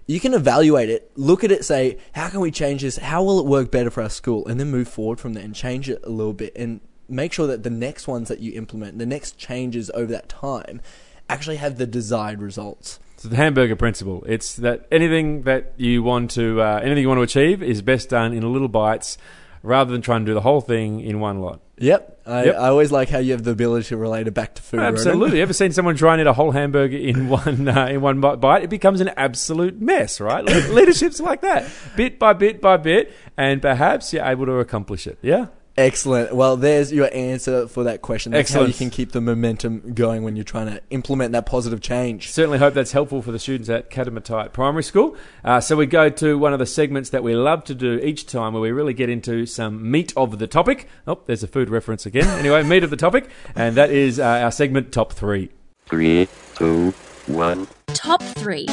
you 0.06 0.20
can 0.20 0.34
evaluate 0.34 0.90
it, 0.90 1.12
look 1.16 1.44
at 1.44 1.52
it, 1.52 1.64
say, 1.66 1.98
how 2.14 2.30
can 2.30 2.42
we 2.42 2.52
change 2.52 2.82
this? 2.82 2.98
How 2.98 3.24
will 3.24 3.40
it 3.40 3.46
work 3.46 3.72
better 3.72 3.90
for 3.90 4.04
our 4.04 4.10
school? 4.10 4.46
And 4.48 4.60
then 4.60 4.70
move 4.70 4.88
forward 4.88 5.20
from 5.20 5.34
there 5.34 5.44
and 5.44 5.56
change 5.56 5.90
it 5.90 6.02
a 6.04 6.10
little 6.10 6.34
bit 6.34 6.54
and 6.56 6.82
make 7.10 7.34
sure 7.34 7.48
that 7.48 7.64
the 7.64 7.70
next 7.70 8.08
ones 8.08 8.28
that 8.30 8.40
you 8.40 8.54
implement, 8.54 8.98
the 9.00 9.06
next 9.06 9.38
changes 9.38 9.92
over 9.94 10.12
that 10.12 10.30
time, 10.30 10.82
actually 11.30 11.58
have 11.58 11.78
the 11.78 11.86
desired 11.88 12.42
results. 12.42 13.00
So 13.18 13.30
the 13.30 13.36
hamburger 13.38 13.76
principle. 13.76 14.24
It's 14.28 14.56
that 14.58 14.86
anything 14.92 15.44
that 15.44 15.74
you 15.78 16.04
want 16.04 16.32
to 16.32 16.62
uh, 16.62 16.80
anything 16.84 17.02
you 17.04 17.08
want 17.08 17.20
to 17.20 17.24
achieve 17.24 17.64
is 17.64 17.82
best 17.82 18.10
done 18.10 18.34
in 18.34 18.52
little 18.52 18.68
bites, 18.68 19.18
rather 19.62 19.92
than 19.92 20.02
trying 20.02 20.22
to 20.22 20.26
do 20.26 20.34
the 20.34 20.42
whole 20.42 20.60
thing 20.62 21.00
in 21.00 21.20
one 21.22 21.40
lot. 21.40 21.62
Yep. 21.78 22.22
I, 22.26 22.44
Yep. 22.46 22.56
I 22.56 22.68
always 22.68 22.92
like 22.92 23.10
how 23.10 23.18
you 23.20 23.32
have 23.32 23.44
the 23.44 23.52
ability 23.52 23.88
to 23.88 23.98
relate 23.98 24.28
it 24.28 24.34
back 24.34 24.56
to 24.56 24.62
food. 24.62 24.80
Absolutely. 24.82 25.42
Ever 25.42 25.54
seen 25.54 25.72
someone 25.72 25.96
try 25.96 26.14
and 26.14 26.22
eat 26.22 26.28
a 26.28 26.34
whole 26.34 26.52
hamburger 26.52 26.98
in 26.98 27.30
one 27.30 27.68
uh, 27.68 27.88
in 27.88 28.02
one 28.02 28.20
bite? 28.20 28.64
It 28.64 28.70
becomes 28.70 29.00
an 29.02 29.10
absolute 29.16 29.82
mess, 29.82 30.20
right? 30.20 30.44
Leadership's 30.44 31.22
like 31.22 31.42
that, 31.42 31.66
bit 31.96 32.20
by 32.20 32.34
bit 32.34 32.60
by 32.62 32.76
bit, 32.78 33.14
and 33.38 33.62
perhaps 33.62 34.12
you're 34.14 34.26
able 34.26 34.46
to 34.48 34.60
accomplish 34.60 35.08
it. 35.08 35.18
Yeah. 35.22 35.48
Excellent. 35.76 36.36
Well, 36.36 36.56
there's 36.56 36.94
your 36.94 37.10
answer 37.14 37.68
for 37.68 37.86
that 37.86 38.04
question. 38.04 38.32
That's 38.32 38.54
how 38.54 38.64
you 38.64 38.74
can 38.74 38.92
keep 38.92 39.12
the 39.12 39.22
momentum 39.22 39.94
going 39.94 40.24
when 40.24 40.36
you're 40.36 40.44
trying 40.44 40.68
to 40.68 40.82
implement 40.92 41.32
that 41.32 41.48
positive 41.48 41.82
change. 41.82 42.32
Certainly 42.32 42.60
hope 42.60 42.76
that's 42.76 42.92
helpful 42.92 43.24
for 43.24 43.32
the 43.32 43.40
students 43.40 43.70
at 43.70 43.90
Katamatite 43.90 44.54
Primary 44.54 44.84
School. 44.84 45.16
Uh, 45.44 45.60
so 45.60 45.76
we 45.76 45.88
go 45.88 46.10
to 46.10 46.38
one 46.38 46.54
of 46.54 46.60
the 46.60 46.68
segments 46.68 47.10
that 47.10 47.24
we 47.24 47.36
love 47.36 47.64
to 47.66 47.74
do 47.76 48.00
each 48.04 48.28
time 48.28 48.54
where 48.54 48.62
we 48.62 48.72
really 48.72 48.94
get 48.94 49.10
into 49.10 49.48
some 49.48 49.90
meat 49.90 50.14
of 50.16 50.38
the 50.38 50.48
topic. 50.48 50.88
Oh, 51.08 51.22
there's 51.26 51.42
a 51.42 51.48
food 51.48 51.70
reference 51.70 52.06
again. 52.06 52.24
Anyway, 52.44 52.62
meat 52.64 52.84
of 52.84 52.90
the 52.90 52.98
topic. 52.98 53.30
And 53.56 53.78
that 53.78 53.90
is 53.90 54.20
uh, 54.20 54.24
our 54.26 54.52
segment 54.52 54.92
Top 54.92 55.14
3. 55.14 55.50
Three, 55.86 56.28
two, 56.56 56.92
one. 57.28 57.68
Top 57.88 58.22
3. 58.22 58.68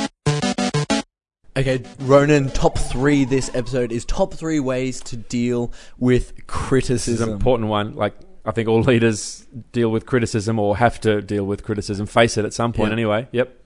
Okay, 1.56 1.82
Ronan, 2.00 2.48
top 2.50 2.78
three 2.78 3.24
this 3.24 3.50
episode 3.54 3.90
is 3.90 4.04
top 4.04 4.34
three 4.34 4.60
ways 4.60 5.00
to 5.02 5.16
deal 5.16 5.72
with 5.98 6.28
This 6.28 6.38
is 6.38 6.44
criticism. 6.46 7.28
an 7.30 7.34
important 7.34 7.68
one. 7.68 7.94
Like, 7.96 8.14
I 8.44 8.52
think 8.52 8.68
all 8.68 8.82
leaders 8.82 9.46
deal 9.72 9.90
with 9.90 10.06
criticism 10.06 10.58
or 10.60 10.76
have 10.76 11.00
to 11.00 11.20
deal 11.20 11.44
with 11.44 11.64
criticism, 11.64 12.06
face 12.06 12.38
it 12.38 12.44
at 12.44 12.54
some 12.54 12.72
point 12.72 12.90
Yeah. 12.90 12.94
anyway. 12.94 13.28
Yep. 13.32 13.56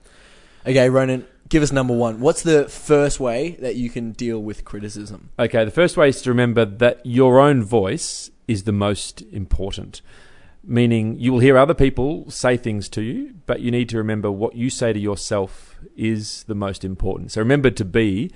Okay, 0.67 0.89
Ronan, 0.89 1.25
give 1.47 1.61
us 1.61 1.71
number 1.71 1.93
one. 1.95 2.21
What's 2.21 2.41
the 2.41 2.67
first 2.67 3.19
way 3.19 3.55
that 3.61 3.75
you 3.75 3.91
can 3.91 4.13
deal 4.13 4.41
with 4.41 4.65
criticism? 4.65 5.29
Okay, 5.37 5.63
the 5.63 5.69
first 5.71 5.95
way 5.95 6.09
is 6.09 6.23
to 6.23 6.31
remember 6.31 6.65
that 6.65 7.01
your 7.05 7.39
own 7.39 7.63
voice 7.63 8.31
is 8.47 8.63
the 8.63 8.71
most 8.71 9.21
important. 9.31 10.01
Meaning, 10.67 11.19
you 11.19 11.31
will 11.31 11.39
hear 11.39 11.57
other 11.57 11.75
people 11.75 12.29
say 12.31 12.57
things 12.57 12.89
to 12.89 13.01
you, 13.03 13.35
but 13.45 13.59
you 13.59 13.69
need 13.69 13.87
to 13.89 13.97
remember 13.97 14.31
what 14.31 14.55
you 14.55 14.71
say 14.71 14.93
to 14.93 14.99
yourself 14.99 15.75
is 15.95 16.43
the 16.47 16.55
most 16.55 16.83
important. 16.83 17.31
So 17.31 17.41
remember 17.41 17.69
to 17.69 17.85
be 17.85 18.31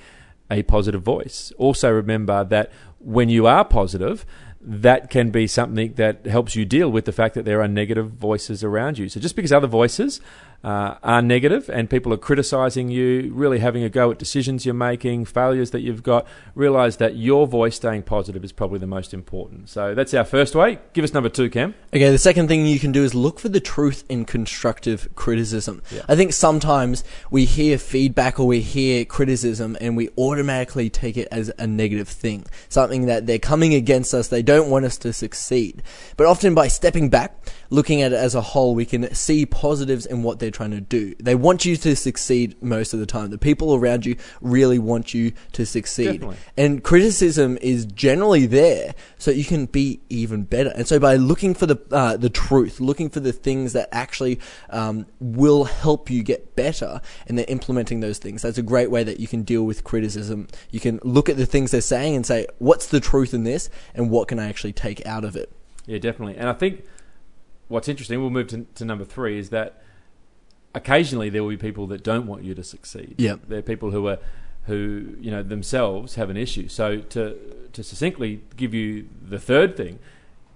a 0.51 0.63
positive 0.63 1.01
voice. 1.01 1.51
Also, 1.57 1.91
remember 1.91 2.43
that 2.43 2.71
when 2.99 3.29
you 3.29 3.47
are 3.47 3.65
positive, 3.65 4.25
that 4.61 5.09
can 5.09 5.31
be 5.31 5.47
something 5.47 5.93
that 5.93 6.25
helps 6.25 6.55
you 6.55 6.65
deal 6.65 6.91
with 6.91 7.05
the 7.05 7.11
fact 7.11 7.33
that 7.35 7.45
there 7.45 7.61
are 7.61 7.67
negative 7.67 8.11
voices 8.11 8.63
around 8.63 8.97
you. 8.97 9.07
So 9.07 9.19
just 9.19 9.35
because 9.35 9.53
other 9.53 9.67
voices 9.67 10.19
uh, 10.63 10.95
are 11.01 11.21
negative 11.21 11.69
and 11.69 11.89
people 11.89 12.11
are 12.13 12.17
criticizing 12.17 12.89
you, 12.89 13.31
really 13.33 13.59
having 13.59 13.83
a 13.83 13.89
go 13.89 14.11
at 14.11 14.19
decisions 14.19 14.65
you're 14.65 14.75
making, 14.75 15.23
failures 15.25 15.71
that 15.71 15.79
you've 15.79 16.03
got, 16.03 16.27
realize 16.55 16.97
that 16.97 17.15
your 17.15 17.47
voice 17.47 17.77
staying 17.77 18.03
positive 18.03 18.43
is 18.43 18.51
probably 18.51 18.79
the 18.79 18.87
most 18.87 19.13
important. 19.13 19.69
So 19.69 19.95
that's 19.95 20.13
our 20.13 20.25
first 20.25 20.55
way. 20.55 20.79
Give 20.91 21.05
us 21.05 21.13
number 21.13 21.29
two, 21.29 21.49
Cam. 21.49 21.73
Okay, 21.93 22.11
the 22.11 22.17
second 22.17 22.49
thing 22.49 22.65
you 22.65 22.79
can 22.79 22.91
do 22.91 23.03
is 23.03 23.15
look 23.15 23.39
for 23.39 23.47
the 23.47 23.61
truth 23.61 24.03
in 24.09 24.25
constructive 24.25 25.07
criticism. 25.15 25.81
Yeah. 25.89 26.01
I 26.09 26.17
think 26.17 26.33
sometimes 26.33 27.05
we 27.31 27.45
hear 27.45 27.77
feedback 27.77 28.39
or 28.39 28.45
we 28.45 28.59
hear 28.59 29.05
criticism 29.05 29.77
and 29.79 29.95
we 29.95 30.09
automatically 30.17 30.89
take 30.89 31.15
it 31.15 31.29
as 31.31 31.49
a 31.57 31.65
negative 31.65 32.09
thing, 32.09 32.45
something 32.67 33.05
that 33.05 33.25
they're 33.25 33.39
coming 33.39 33.73
against 33.73 34.13
us, 34.13 34.27
they 34.27 34.43
don't 34.49 34.69
want 34.69 34.83
us 34.85 34.97
to 34.97 35.13
succeed. 35.13 35.83
But 36.17 36.25
often 36.25 36.55
by 36.55 36.67
stepping 36.69 37.09
back, 37.09 37.29
looking 37.69 38.01
at 38.01 38.13
it 38.13 38.15
as 38.27 38.33
a 38.33 38.41
whole, 38.41 38.73
we 38.73 38.85
can 38.85 39.13
see 39.13 39.45
positives 39.45 40.05
in 40.07 40.23
what 40.23 40.39
they're 40.39 40.57
trying 40.59 40.71
to 40.71 40.81
do. 40.81 41.13
They 41.19 41.35
want 41.35 41.65
you 41.65 41.77
to 41.77 41.95
succeed 41.95 42.61
most 42.61 42.93
of 42.95 42.99
the 42.99 43.05
time. 43.05 43.29
The 43.29 43.37
people 43.37 43.75
around 43.75 44.07
you 44.07 44.15
really 44.41 44.79
want 44.79 45.13
you 45.13 45.33
to 45.51 45.65
succeed. 45.65 46.21
Definitely. 46.21 46.37
And 46.57 46.83
criticism 46.83 47.59
is 47.61 47.85
generally 47.85 48.47
there 48.47 48.95
so 49.19 49.29
you 49.29 49.45
can 49.45 49.67
be 49.67 50.01
even 50.09 50.43
better. 50.45 50.71
And 50.75 50.87
so 50.87 50.99
by 50.99 51.15
looking 51.15 51.53
for 51.53 51.67
the 51.67 51.77
uh, 51.91 52.17
the 52.17 52.29
truth, 52.29 52.79
looking 52.79 53.09
for 53.09 53.19
the 53.19 53.33
things 53.33 53.73
that 53.73 53.89
actually 53.91 54.39
um, 54.71 55.05
will 55.19 55.65
help 55.65 56.09
you 56.09 56.23
get 56.23 56.55
better, 56.55 57.01
and 57.27 57.37
then 57.37 57.45
implementing 57.45 57.99
those 57.99 58.17
things, 58.17 58.41
that's 58.41 58.57
a 58.57 58.63
great 58.63 58.89
way 58.89 59.03
that 59.03 59.19
you 59.19 59.27
can 59.27 59.43
deal 59.43 59.63
with 59.63 59.83
criticism. 59.83 60.47
You 60.71 60.79
can 60.79 60.99
look 61.03 61.29
at 61.29 61.37
the 61.37 61.45
things 61.45 61.69
they're 61.71 61.81
saying 61.81 62.15
and 62.15 62.25
say, 62.25 62.47
what's 62.57 62.87
the 62.87 62.99
truth 62.99 63.33
in 63.33 63.43
this, 63.43 63.69
and 63.93 64.09
what 64.09 64.27
can 64.27 64.38
I 64.39 64.47
actually 64.47 64.73
take 64.73 65.05
out 65.05 65.23
of 65.23 65.35
it? 65.35 65.51
Yeah, 65.85 65.97
definitely. 65.97 66.37
And 66.37 66.47
I 66.49 66.53
think 66.53 66.83
what's 67.67 67.87
interesting, 67.87 68.19
we'll 68.21 68.29
move 68.29 68.47
to, 68.47 68.65
to 68.75 68.85
number 68.85 69.05
three, 69.05 69.39
is 69.39 69.49
that 69.49 69.81
occasionally 70.75 71.29
there 71.29 71.41
will 71.43 71.49
be 71.49 71.57
people 71.57 71.87
that 71.87 72.03
don't 72.03 72.27
want 72.27 72.43
you 72.43 72.53
to 72.55 72.63
succeed. 72.63 73.15
Yeah, 73.17 73.35
There 73.47 73.59
are 73.59 73.63
people 73.63 73.91
who 73.91 74.07
are 74.07 74.19
who 74.65 75.15
you 75.19 75.31
know 75.31 75.41
themselves 75.41 76.15
have 76.15 76.29
an 76.29 76.37
issue. 76.37 76.67
So 76.67 76.99
to 76.99 77.37
to 77.73 77.83
succinctly 77.83 78.41
give 78.55 78.73
you 78.73 79.07
the 79.27 79.39
third 79.39 79.75
thing, 79.75 79.99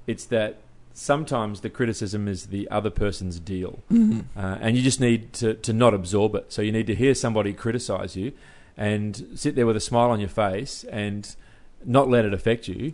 it's 0.05 0.25
that 0.25 0.57
sometimes 0.93 1.61
the 1.61 1.69
criticism 1.69 2.27
is 2.27 2.47
the 2.47 2.69
other 2.69 2.91
person's 2.91 3.39
deal, 3.39 3.79
uh, 3.91 4.57
and 4.61 4.77
you 4.77 4.83
just 4.83 4.99
need 4.99 5.33
to 5.33 5.55
to 5.55 5.73
not 5.73 5.93
absorb 5.93 6.35
it. 6.35 6.53
So 6.53 6.61
you 6.61 6.71
need 6.71 6.87
to 6.87 6.95
hear 6.95 7.15
somebody 7.15 7.53
criticize 7.53 8.15
you, 8.15 8.33
and 8.77 9.29
sit 9.35 9.55
there 9.55 9.65
with 9.65 9.75
a 9.75 9.81
smile 9.81 10.11
on 10.11 10.19
your 10.19 10.29
face 10.29 10.83
and 10.85 11.35
not 11.83 12.09
let 12.09 12.25
it 12.25 12.33
affect 12.33 12.67
you. 12.67 12.93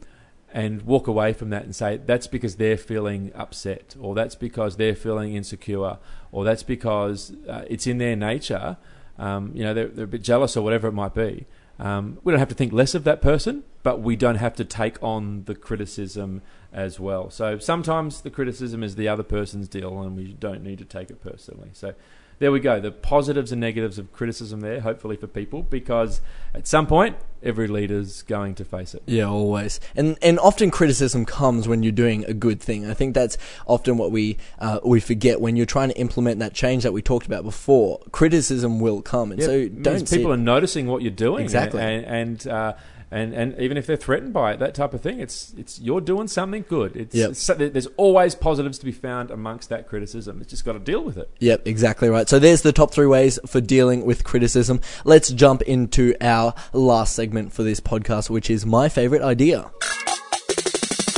And 0.52 0.82
walk 0.82 1.06
away 1.06 1.34
from 1.34 1.52
that 1.52 1.64
and 1.64 1.76
say 1.76 1.98
that's 1.98 2.26
because 2.26 2.56
they're 2.56 2.76
feeling 2.76 3.32
upset, 3.36 3.96
or 4.00 4.16
that's 4.16 4.34
because 4.34 4.78
they're 4.78 4.96
feeling 4.96 5.36
insecure, 5.36 6.00
or 6.32 6.44
that's 6.44 6.64
because 6.64 7.34
uh, 7.48 7.66
it's 7.68 7.86
in 7.86 8.00
their 8.00 8.16
nature. 8.16 8.78
Um, 9.20 9.52
you 9.54 9.64
know, 9.64 9.76
they're, 9.76 9.90
they're 9.90 10.06
a 10.06 10.08
bit 10.08 10.24
jealous 10.24 10.58
or 10.58 10.64
whatever 10.64 10.88
it 10.88 10.94
might 10.94 11.14
be. 11.14 11.46
Um, 11.78 12.18
we 12.24 12.32
don't 12.32 12.40
have 12.40 12.50
to 12.50 12.56
think 12.56 12.74
less 12.74 12.96
of 12.96 13.04
that 13.04 13.22
person, 13.22 13.64
but 13.84 14.02
we 14.02 14.16
don't 14.16 14.36
have 14.36 14.56
to 14.56 14.66
take 14.66 15.02
on 15.04 15.44
the 15.46 15.56
criticism 15.56 16.42
as 16.74 17.00
well. 17.00 17.30
So 17.30 17.60
sometimes 17.60 18.22
the 18.22 18.30
criticism 18.30 18.84
is 18.84 18.96
the 18.96 19.08
other 19.08 19.24
person's 19.24 19.68
deal, 19.68 20.02
and 20.02 20.16
we 20.16 20.34
don't 20.34 20.64
need 20.64 20.80
to 20.80 20.86
take 20.86 21.10
it 21.10 21.22
personally. 21.22 21.70
So 21.74 21.94
there 22.40 22.52
we 22.52 22.60
go. 22.60 22.80
The 22.80 22.92
positives 22.92 23.52
and 23.52 23.62
negatives 23.62 23.98
of 23.98 24.12
criticism 24.14 24.62
there, 24.62 24.80
hopefully 24.82 25.16
for 25.18 25.28
people, 25.28 25.62
because 25.64 26.22
at 26.54 26.68
some 26.68 26.88
point 26.88 27.18
every 27.44 27.68
leader's 27.68 28.22
going 28.24 28.56
to 28.56 28.66
face 28.66 28.94
it. 28.94 29.04
Yeah, 29.06 29.26
always. 29.26 29.80
And 29.96 30.18
and 30.22 30.40
often 30.40 30.72
criticism 30.72 31.26
comes 31.26 31.68
when 31.68 31.84
you're 31.84 31.92
doing 31.92 32.26
a 32.26 32.34
good 32.34 32.62
thing. 32.62 32.90
I 32.90 32.94
think 32.94 33.14
that's 33.14 33.38
often 33.68 33.98
what 33.98 34.12
we 34.12 34.38
uh, 34.60 34.80
we 34.84 35.00
forget 35.00 35.42
when 35.42 35.56
you're 35.56 35.66
trying 35.66 35.90
to 35.90 35.98
implement 35.98 36.40
that 36.40 36.54
change 36.54 36.84
that 36.84 36.94
we 36.94 37.02
talked 37.02 37.26
about 37.26 37.44
before. 37.44 38.00
Criticism 38.12 38.80
will 38.80 39.02
come, 39.02 39.32
and 39.32 39.42
so 39.44 39.68
don't 39.68 40.00
people 40.00 40.06
sit- 40.06 40.26
are 40.26 40.38
noticing 40.38 40.88
what 40.88 41.02
you're 41.02 41.12
doing 41.12 41.44
Exactly. 41.44 41.82
and 41.82 42.06
and 42.06 42.48
uh, 42.48 42.74
and, 43.12 43.34
and 43.34 43.60
even 43.60 43.76
if 43.78 43.88
they're 43.88 43.96
threatened 43.96 44.34
by 44.34 44.54
it, 44.54 44.60
that 44.60 44.76
type 44.76 44.94
of 44.94 45.02
thing, 45.02 45.20
it's 45.20 45.54
it's 45.58 45.80
you're 45.80 46.02
doing 46.02 46.28
something 46.28 46.64
good. 46.70 46.96
It's, 46.96 47.16
Yep. 47.16 47.30
it's 47.32 47.48
there's 47.48 47.88
always 47.98 48.36
positives 48.36 48.78
to 48.80 48.86
be 48.86 48.92
found 48.92 49.32
amongst 49.32 49.70
that 49.70 49.88
criticism. 49.88 50.42
It's 50.42 50.50
just 50.52 50.64
got 50.66 50.74
to 50.74 50.80
deal 50.80 51.04
with 51.04 51.18
it. 51.18 51.30
Yep, 51.40 51.68
exactly 51.68 52.10
right. 52.10 52.30
So 52.30 52.38
there's 52.40 52.62
the 52.62 52.72
top 52.72 52.92
three 52.92 53.08
ways 53.08 53.40
for 53.48 53.62
dealing 53.62 54.06
with 54.06 54.24
criticism. 54.24 54.80
Let's 55.06 55.30
jump 55.32 55.62
into 55.64 56.14
our 56.22 56.54
last 56.74 57.16
segment 57.16 57.52
for 57.54 57.64
this 57.64 57.80
podcast, 57.80 58.30
which 58.30 58.50
is 58.50 58.66
my 58.66 58.90
favorite 58.90 59.22
idea. 59.24 59.72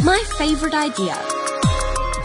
My 0.03 0.23
favorite 0.37 0.73
idea. 0.73 1.17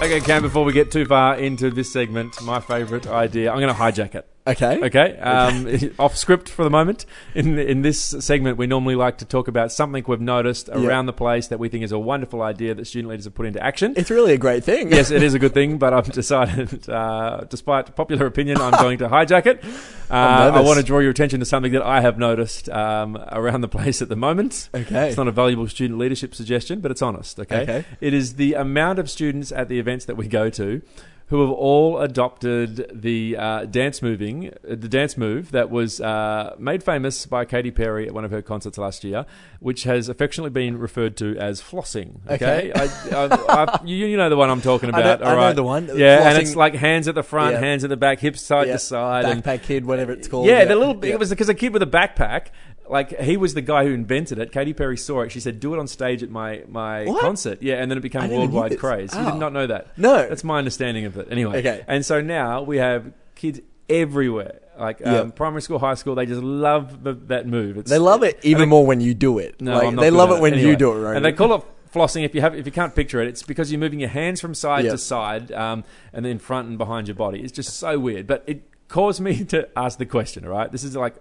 Okay, 0.02 0.20
Cam. 0.20 0.42
Before 0.42 0.64
we 0.64 0.72
get 0.72 0.90
too 0.92 1.06
far 1.06 1.36
into 1.36 1.70
this 1.70 1.92
segment, 1.92 2.40
my 2.42 2.60
favourite 2.60 3.06
idea, 3.06 3.50
I'm 3.50 3.58
going 3.60 3.74
to 3.74 3.80
hijack 3.80 4.14
it. 4.14 4.28
Okay. 4.46 4.78
Okay, 4.84 5.16
um, 5.18 5.66
off 5.98 6.16
script 6.16 6.48
for 6.48 6.62
the 6.64 6.70
moment. 6.70 7.04
In 7.34 7.58
in 7.58 7.82
this 7.82 8.00
segment, 8.00 8.56
we 8.58 8.66
normally 8.66 8.94
like 8.94 9.18
to 9.18 9.24
talk 9.24 9.48
about 9.48 9.72
something 9.72 10.04
we've 10.06 10.20
noticed 10.20 10.68
Yeah. 10.68 10.86
around 10.86 11.06
the 11.06 11.12
place 11.12 11.48
that 11.48 11.58
we 11.58 11.68
think 11.68 11.82
is 11.84 11.92
a 11.92 11.98
wonderful 11.98 12.42
idea 12.42 12.74
that 12.74 12.86
student 12.86 13.10
leaders 13.10 13.24
have 13.24 13.34
put 13.34 13.46
into 13.46 13.62
action. 13.62 13.94
It's 13.96 14.10
really 14.10 14.32
a 14.34 14.38
great 14.38 14.62
thing. 14.64 14.90
yes, 14.92 15.10
it 15.10 15.22
is 15.22 15.34
a 15.34 15.38
good 15.38 15.54
thing, 15.60 15.78
but 15.78 15.92
I've 15.92 16.10
decided, 16.12 16.88
uh, 16.88 17.44
despite 17.48 17.94
popular 17.96 18.26
opinion, 18.26 18.58
I'm 18.60 18.72
going 18.72 18.98
to 18.98 19.08
hijack 19.08 19.46
it. 19.46 19.64
Uh, 20.08 20.52
I 20.54 20.60
want 20.60 20.78
to 20.78 20.84
draw 20.84 21.00
your 21.00 21.10
attention 21.10 21.40
to 21.40 21.44
something 21.46 21.72
that 21.72 21.82
I 21.82 22.00
have 22.00 22.16
noticed 22.16 22.68
um, 22.68 23.16
around 23.32 23.62
the 23.62 23.68
place 23.68 24.00
at 24.00 24.08
the 24.08 24.14
moment. 24.14 24.68
Okay. 24.72 25.08
It's 25.08 25.16
not 25.16 25.26
a 25.26 25.32
valuable 25.32 25.66
student 25.66 25.98
leadership 25.98 26.32
suggestion, 26.32 26.78
but 26.78 26.92
it's 26.92 27.02
honest. 27.02 27.40
Okay. 27.40 27.62
Okay. 27.62 27.84
It 28.00 28.14
is 28.14 28.34
the 28.36 28.54
amount 28.54 29.00
of 29.00 29.10
students 29.10 29.50
at 29.50 29.68
the 29.68 29.80
events 29.80 30.04
that 30.04 30.16
we 30.16 30.28
go 30.28 30.48
to 30.50 30.80
who 31.28 31.40
have 31.40 31.50
all 31.50 31.98
adopted 32.00 32.88
the 32.94 33.36
uh, 33.36 33.64
dance 33.64 34.00
moving, 34.00 34.52
the 34.62 34.76
dance 34.88 35.16
move 35.16 35.50
that 35.50 35.70
was 35.70 36.00
uh, 36.00 36.54
made 36.56 36.84
famous 36.84 37.26
by 37.26 37.44
Katy 37.44 37.72
Perry 37.72 38.06
at 38.06 38.14
one 38.14 38.24
of 38.24 38.30
her 38.30 38.42
concerts 38.42 38.78
last 38.78 39.02
year, 39.02 39.26
which 39.58 39.82
has 39.82 40.08
affectionately 40.08 40.50
been 40.50 40.78
referred 40.78 41.16
to 41.16 41.36
as 41.36 41.60
flossing. 41.60 42.20
Okay, 42.30 42.70
Okay. 42.70 42.72
I, 42.74 43.24
I, 43.26 43.64
I, 43.64 43.80
you, 43.84 44.06
you 44.06 44.16
know 44.16 44.28
the 44.28 44.36
one 44.36 44.50
I'm 44.50 44.60
talking 44.62 44.88
about. 44.90 45.20
All 45.20 45.30
know 45.32 45.36
right? 45.36 45.52
the 45.56 45.64
one. 45.64 45.90
Yeah, 45.96 46.28
and 46.28 46.38
it's 46.38 46.54
like 46.54 46.74
hands 46.74 47.08
at 47.08 47.16
the 47.16 47.24
front, 47.24 47.54
Yeah. 47.54 47.60
hands 47.60 47.82
at 47.82 47.90
the 47.90 47.96
back, 47.96 48.20
hips 48.20 48.40
side 48.42 48.68
Yeah. 48.68 48.74
to 48.74 48.78
side, 48.78 49.24
and 49.24 49.42
Backpack 49.42 49.62
kid, 49.64 49.84
whatever 49.84 50.12
it's 50.12 50.28
called. 50.28 50.46
yeah, 50.46 50.64
the 50.64 50.76
little. 50.76 51.04
Yeah. 51.04 51.14
It 51.14 51.18
was 51.18 51.30
because 51.30 51.48
a 51.48 51.54
kid 51.54 51.72
with 51.72 51.82
a 51.82 51.86
backpack. 51.86 52.48
Like 52.88 53.18
he 53.20 53.36
was 53.36 53.54
the 53.54 53.60
guy 53.62 53.84
who 53.84 53.92
invented 53.92 54.38
it. 54.38 54.52
Katy 54.52 54.72
Perry 54.72 54.96
saw 54.96 55.22
it. 55.22 55.32
She 55.32 55.40
said, 55.40 55.58
"Do 55.60 55.74
it 55.74 55.78
on 55.78 55.86
stage 55.88 56.22
at 56.22 56.30
my 56.30 56.62
my 56.68 57.04
What? 57.04 57.20
concert." 57.20 57.62
Yeah, 57.62 57.74
and 57.76 57.90
then 57.90 57.98
it 57.98 58.02
became 58.02 58.30
worldwide 58.30 58.78
craze. 58.78 59.12
You 59.14 59.20
Oh. 59.22 59.30
did 59.32 59.38
not 59.40 59.52
know 59.52 59.66
that. 59.66 59.88
No. 59.98 60.28
that's 60.28 60.44
my 60.44 60.58
understanding 60.58 61.04
of 61.04 61.16
it. 61.16 61.28
Anyway, 61.30 61.58
Okay. 61.58 61.84
And 61.88 62.04
so 62.04 62.20
now 62.20 62.62
we 62.62 62.76
have 62.78 63.12
kids 63.34 63.60
everywhere, 63.88 64.60
like 64.78 65.04
um, 65.06 65.12
Yep. 65.14 65.36
primary 65.36 65.62
school, 65.62 65.78
high 65.78 65.94
school. 65.94 66.14
They 66.14 66.26
just 66.26 66.42
love 66.42 67.02
the, 67.04 67.12
that 67.14 67.46
move. 67.46 67.76
It's, 67.78 67.90
They 67.90 67.98
love 67.98 68.22
it 68.22 68.38
even 68.42 68.68
more 68.68 68.84
when 68.86 69.00
you 69.00 69.14
do 69.14 69.38
it. 69.38 69.60
No, 69.60 69.74
Like, 69.78 69.96
they 69.96 70.10
love 70.10 70.30
it 70.30 70.40
when 70.40 70.54
Anyway. 70.54 70.70
you 70.70 70.76
do 70.76 70.92
it, 70.92 71.00
right? 71.00 71.16
And 71.16 71.24
they 71.24 71.32
call 71.32 71.54
it 71.54 71.62
flossing. 71.94 72.24
If 72.24 72.34
you 72.34 72.40
have, 72.40 72.54
if 72.54 72.66
you 72.66 72.72
can't 72.72 72.94
picture 72.94 73.20
it, 73.22 73.28
it's 73.28 73.42
because 73.42 73.70
you're 73.72 73.78
moving 73.80 74.00
your 74.00 74.08
hands 74.10 74.40
from 74.40 74.54
side 74.54 74.84
Yep. 74.84 74.92
to 74.92 74.98
side, 74.98 75.52
um, 75.52 75.84
and 76.12 76.24
then 76.24 76.38
front 76.38 76.68
and 76.68 76.76
behind 76.78 77.08
your 77.08 77.14
body. 77.14 77.40
It's 77.40 77.52
just 77.52 77.76
so 77.78 77.98
weird. 77.98 78.26
But 78.26 78.42
it 78.46 78.62
caused 78.88 79.20
me 79.20 79.44
to 79.54 79.68
ask 79.76 79.98
the 79.98 80.06
question. 80.06 80.44
all 80.44 80.50
Right, 80.52 80.70
this 80.70 80.84
is 80.84 80.96
like 80.96 81.14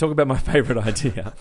talk 0.00 0.10
about 0.10 0.26
my 0.26 0.38
favorite 0.52 0.78
idea. 0.78 1.34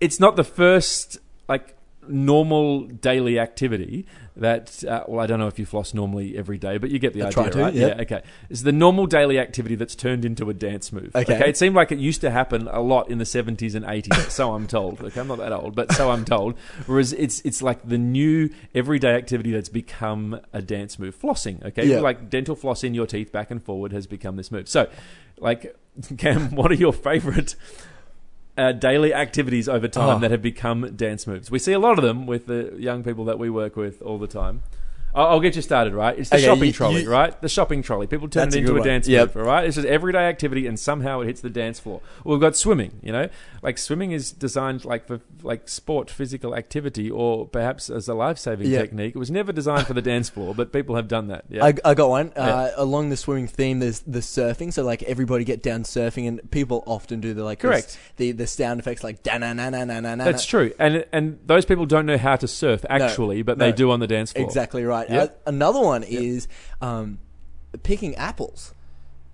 It's 0.00 0.18
not 0.20 0.36
the 0.36 0.44
first 0.44 1.18
like 1.48 1.76
normal 2.08 2.82
daily 2.86 3.38
activity 3.38 4.06
that 4.36 4.82
uh, 4.84 5.04
well 5.06 5.20
I 5.20 5.26
don't 5.26 5.38
know 5.38 5.46
if 5.46 5.58
you 5.58 5.66
floss 5.66 5.94
normally 5.94 6.36
every 6.36 6.58
day 6.58 6.76
but 6.78 6.90
you 6.90 6.98
get 6.98 7.12
the 7.12 7.22
I 7.22 7.26
idea 7.28 7.50
to, 7.50 7.58
right? 7.58 7.74
yeah. 7.74 7.96
okay. 8.00 8.22
It's 8.50 8.62
the 8.62 8.72
normal 8.72 9.06
daily 9.06 9.38
activity 9.38 9.76
that's 9.76 9.94
turned 9.94 10.24
into 10.24 10.50
a 10.50 10.54
dance 10.54 10.92
move 10.92 11.12
Okay. 11.14 11.48
it 11.48 11.56
seemed 11.56 11.76
like 11.76 11.92
it 11.92 11.98
used 11.98 12.20
to 12.22 12.30
happen 12.30 12.66
a 12.68 12.80
lot 12.80 13.10
in 13.10 13.18
the 13.18 13.24
70s 13.24 13.74
and 13.74 13.84
80s 13.84 14.30
so 14.30 14.52
I'm 14.54 14.66
told. 14.66 15.00
Okay 15.00 15.20
I'm 15.20 15.28
not 15.28 15.38
that 15.38 15.52
old 15.52 15.74
but 15.76 15.92
so 15.92 16.10
I'm 16.10 16.24
told. 16.24 16.58
Whereas 16.86 17.12
it's 17.12 17.40
it's 17.42 17.62
like 17.62 17.86
the 17.88 17.98
new 17.98 18.50
everyday 18.74 19.14
activity 19.14 19.52
that's 19.52 19.68
become 19.68 20.40
a 20.52 20.60
dance 20.60 20.98
move. 20.98 21.16
Flossing 21.20 21.64
okay? 21.66 21.86
Yeah. 21.86 22.00
like 22.00 22.28
dental 22.28 22.56
floss 22.56 22.82
in 22.82 22.94
your 22.94 23.06
teeth 23.06 23.30
back 23.30 23.50
and 23.50 23.62
forward 23.62 23.92
has 23.92 24.06
become 24.06 24.36
this 24.36 24.50
move. 24.50 24.68
So 24.68 24.88
like 25.38 25.76
Cam 26.18 26.56
what 26.56 26.72
are 26.72 26.74
your 26.74 26.92
favorite 26.92 27.54
uh, 28.56 28.72
daily 28.72 29.12
activities 29.12 29.68
over 29.68 29.88
time 29.88 30.16
Oh. 30.16 30.18
that 30.20 30.30
have 30.30 30.42
become 30.42 30.94
dance 30.96 31.26
moves. 31.26 31.50
We 31.50 31.58
see 31.58 31.72
a 31.72 31.78
lot 31.78 31.98
of 31.98 32.04
them 32.04 32.26
with 32.26 32.46
the 32.46 32.74
young 32.78 33.02
people 33.02 33.24
that 33.26 33.38
we 33.38 33.50
work 33.50 33.76
with 33.76 34.00
all 34.02 34.18
the 34.18 34.26
time. 34.28 34.62
I'll, 35.14 35.40
get 35.40 35.54
you 35.56 35.62
started, 35.62 35.94
right? 35.94 36.18
It's 36.18 36.30
the 36.30 36.36
Okay, 36.36 36.44
shopping 36.44 36.64
you- 36.64 36.72
trolley, 36.72 37.02
you- 37.02 37.10
right? 37.10 37.40
The 37.40 37.48
shopping 37.48 37.82
trolley. 37.82 38.06
People 38.06 38.28
turn 38.28 38.48
it 38.48 38.54
a 38.54 38.58
into 38.58 38.72
a 38.72 38.78
one. 38.78 38.86
dance 38.86 39.06
Yep. 39.06 39.34
move, 39.36 39.44
all 39.44 39.50
right? 39.52 39.64
It's 39.64 39.76
just 39.76 39.86
everyday 39.86 40.26
activity, 40.26 40.66
and 40.66 40.78
somehow 40.78 41.20
it 41.20 41.26
hits 41.26 41.40
the 41.40 41.50
dance 41.50 41.78
floor. 41.78 42.00
Well, 42.24 42.34
we've 42.36 42.40
got 42.40 42.56
swimming. 42.56 42.98
You 43.02 43.12
know, 43.12 43.28
like 43.62 43.78
swimming 43.78 44.12
is 44.12 44.32
designed 44.32 44.84
like 44.84 45.06
for 45.06 45.20
like 45.42 45.68
sport, 45.68 46.10
physical 46.10 46.54
activity, 46.56 47.10
or 47.10 47.46
perhaps 47.46 47.90
as 47.90 48.08
a 48.08 48.14
life 48.14 48.38
saving 48.38 48.68
Yeah. 48.70 48.80
technique. 48.80 49.14
It 49.14 49.18
was 49.18 49.30
never 49.30 49.52
designed 49.52 49.86
for 49.86 49.94
the 49.94 50.02
dance 50.02 50.28
floor, 50.28 50.54
but 50.54 50.72
people 50.72 50.96
have 50.96 51.08
done 51.08 51.28
that. 51.28 51.44
Yeah. 51.48 51.64
I, 51.64 51.74
I 51.84 51.94
got 51.94 52.08
one. 52.10 52.32
Uh, 52.34 52.70
along 52.76 53.10
the 53.10 53.16
swimming 53.16 53.46
theme, 53.46 53.78
there's 53.78 54.00
the 54.00 54.18
surfing. 54.20 54.72
So 54.72 54.82
like 54.84 55.02
everybody 55.04 55.44
get 55.44 55.62
down 55.62 55.84
surfing, 55.84 56.26
and 56.26 56.50
people 56.50 56.82
often 56.86 57.20
do 57.20 57.34
the 57.34 57.44
like 57.44 57.60
this- 57.60 57.68
Correct. 57.70 57.98
the 58.16 58.32
the 58.32 58.46
sound 58.46 58.80
effects 58.80 59.04
like 59.04 59.22
da 59.22 59.38
na 59.38 59.52
na 59.52 59.70
na 59.70 59.84
na 59.84 60.00
na 60.00 60.14
na. 60.16 60.24
That's 60.24 60.44
true, 60.46 60.72
and 60.78 61.04
and 61.12 61.38
those 61.46 61.64
people 61.64 61.86
don't 61.86 62.06
know 62.06 62.18
how 62.18 62.36
to 62.36 62.48
surf 62.48 62.84
actually, 62.90 63.42
but 63.42 63.58
no. 63.58 63.66
they 63.66 63.72
do 63.72 63.90
on 63.90 64.00
the 64.00 64.06
dance 64.06 64.32
floor. 64.32 64.44
Exactly 64.44 64.84
right. 64.84 65.03
Yep. 65.10 65.42
Uh, 65.46 65.48
another 65.50 65.80
one 65.80 66.02
is 66.02 66.48
um, 66.80 67.18
picking 67.82 68.14
apples. 68.16 68.72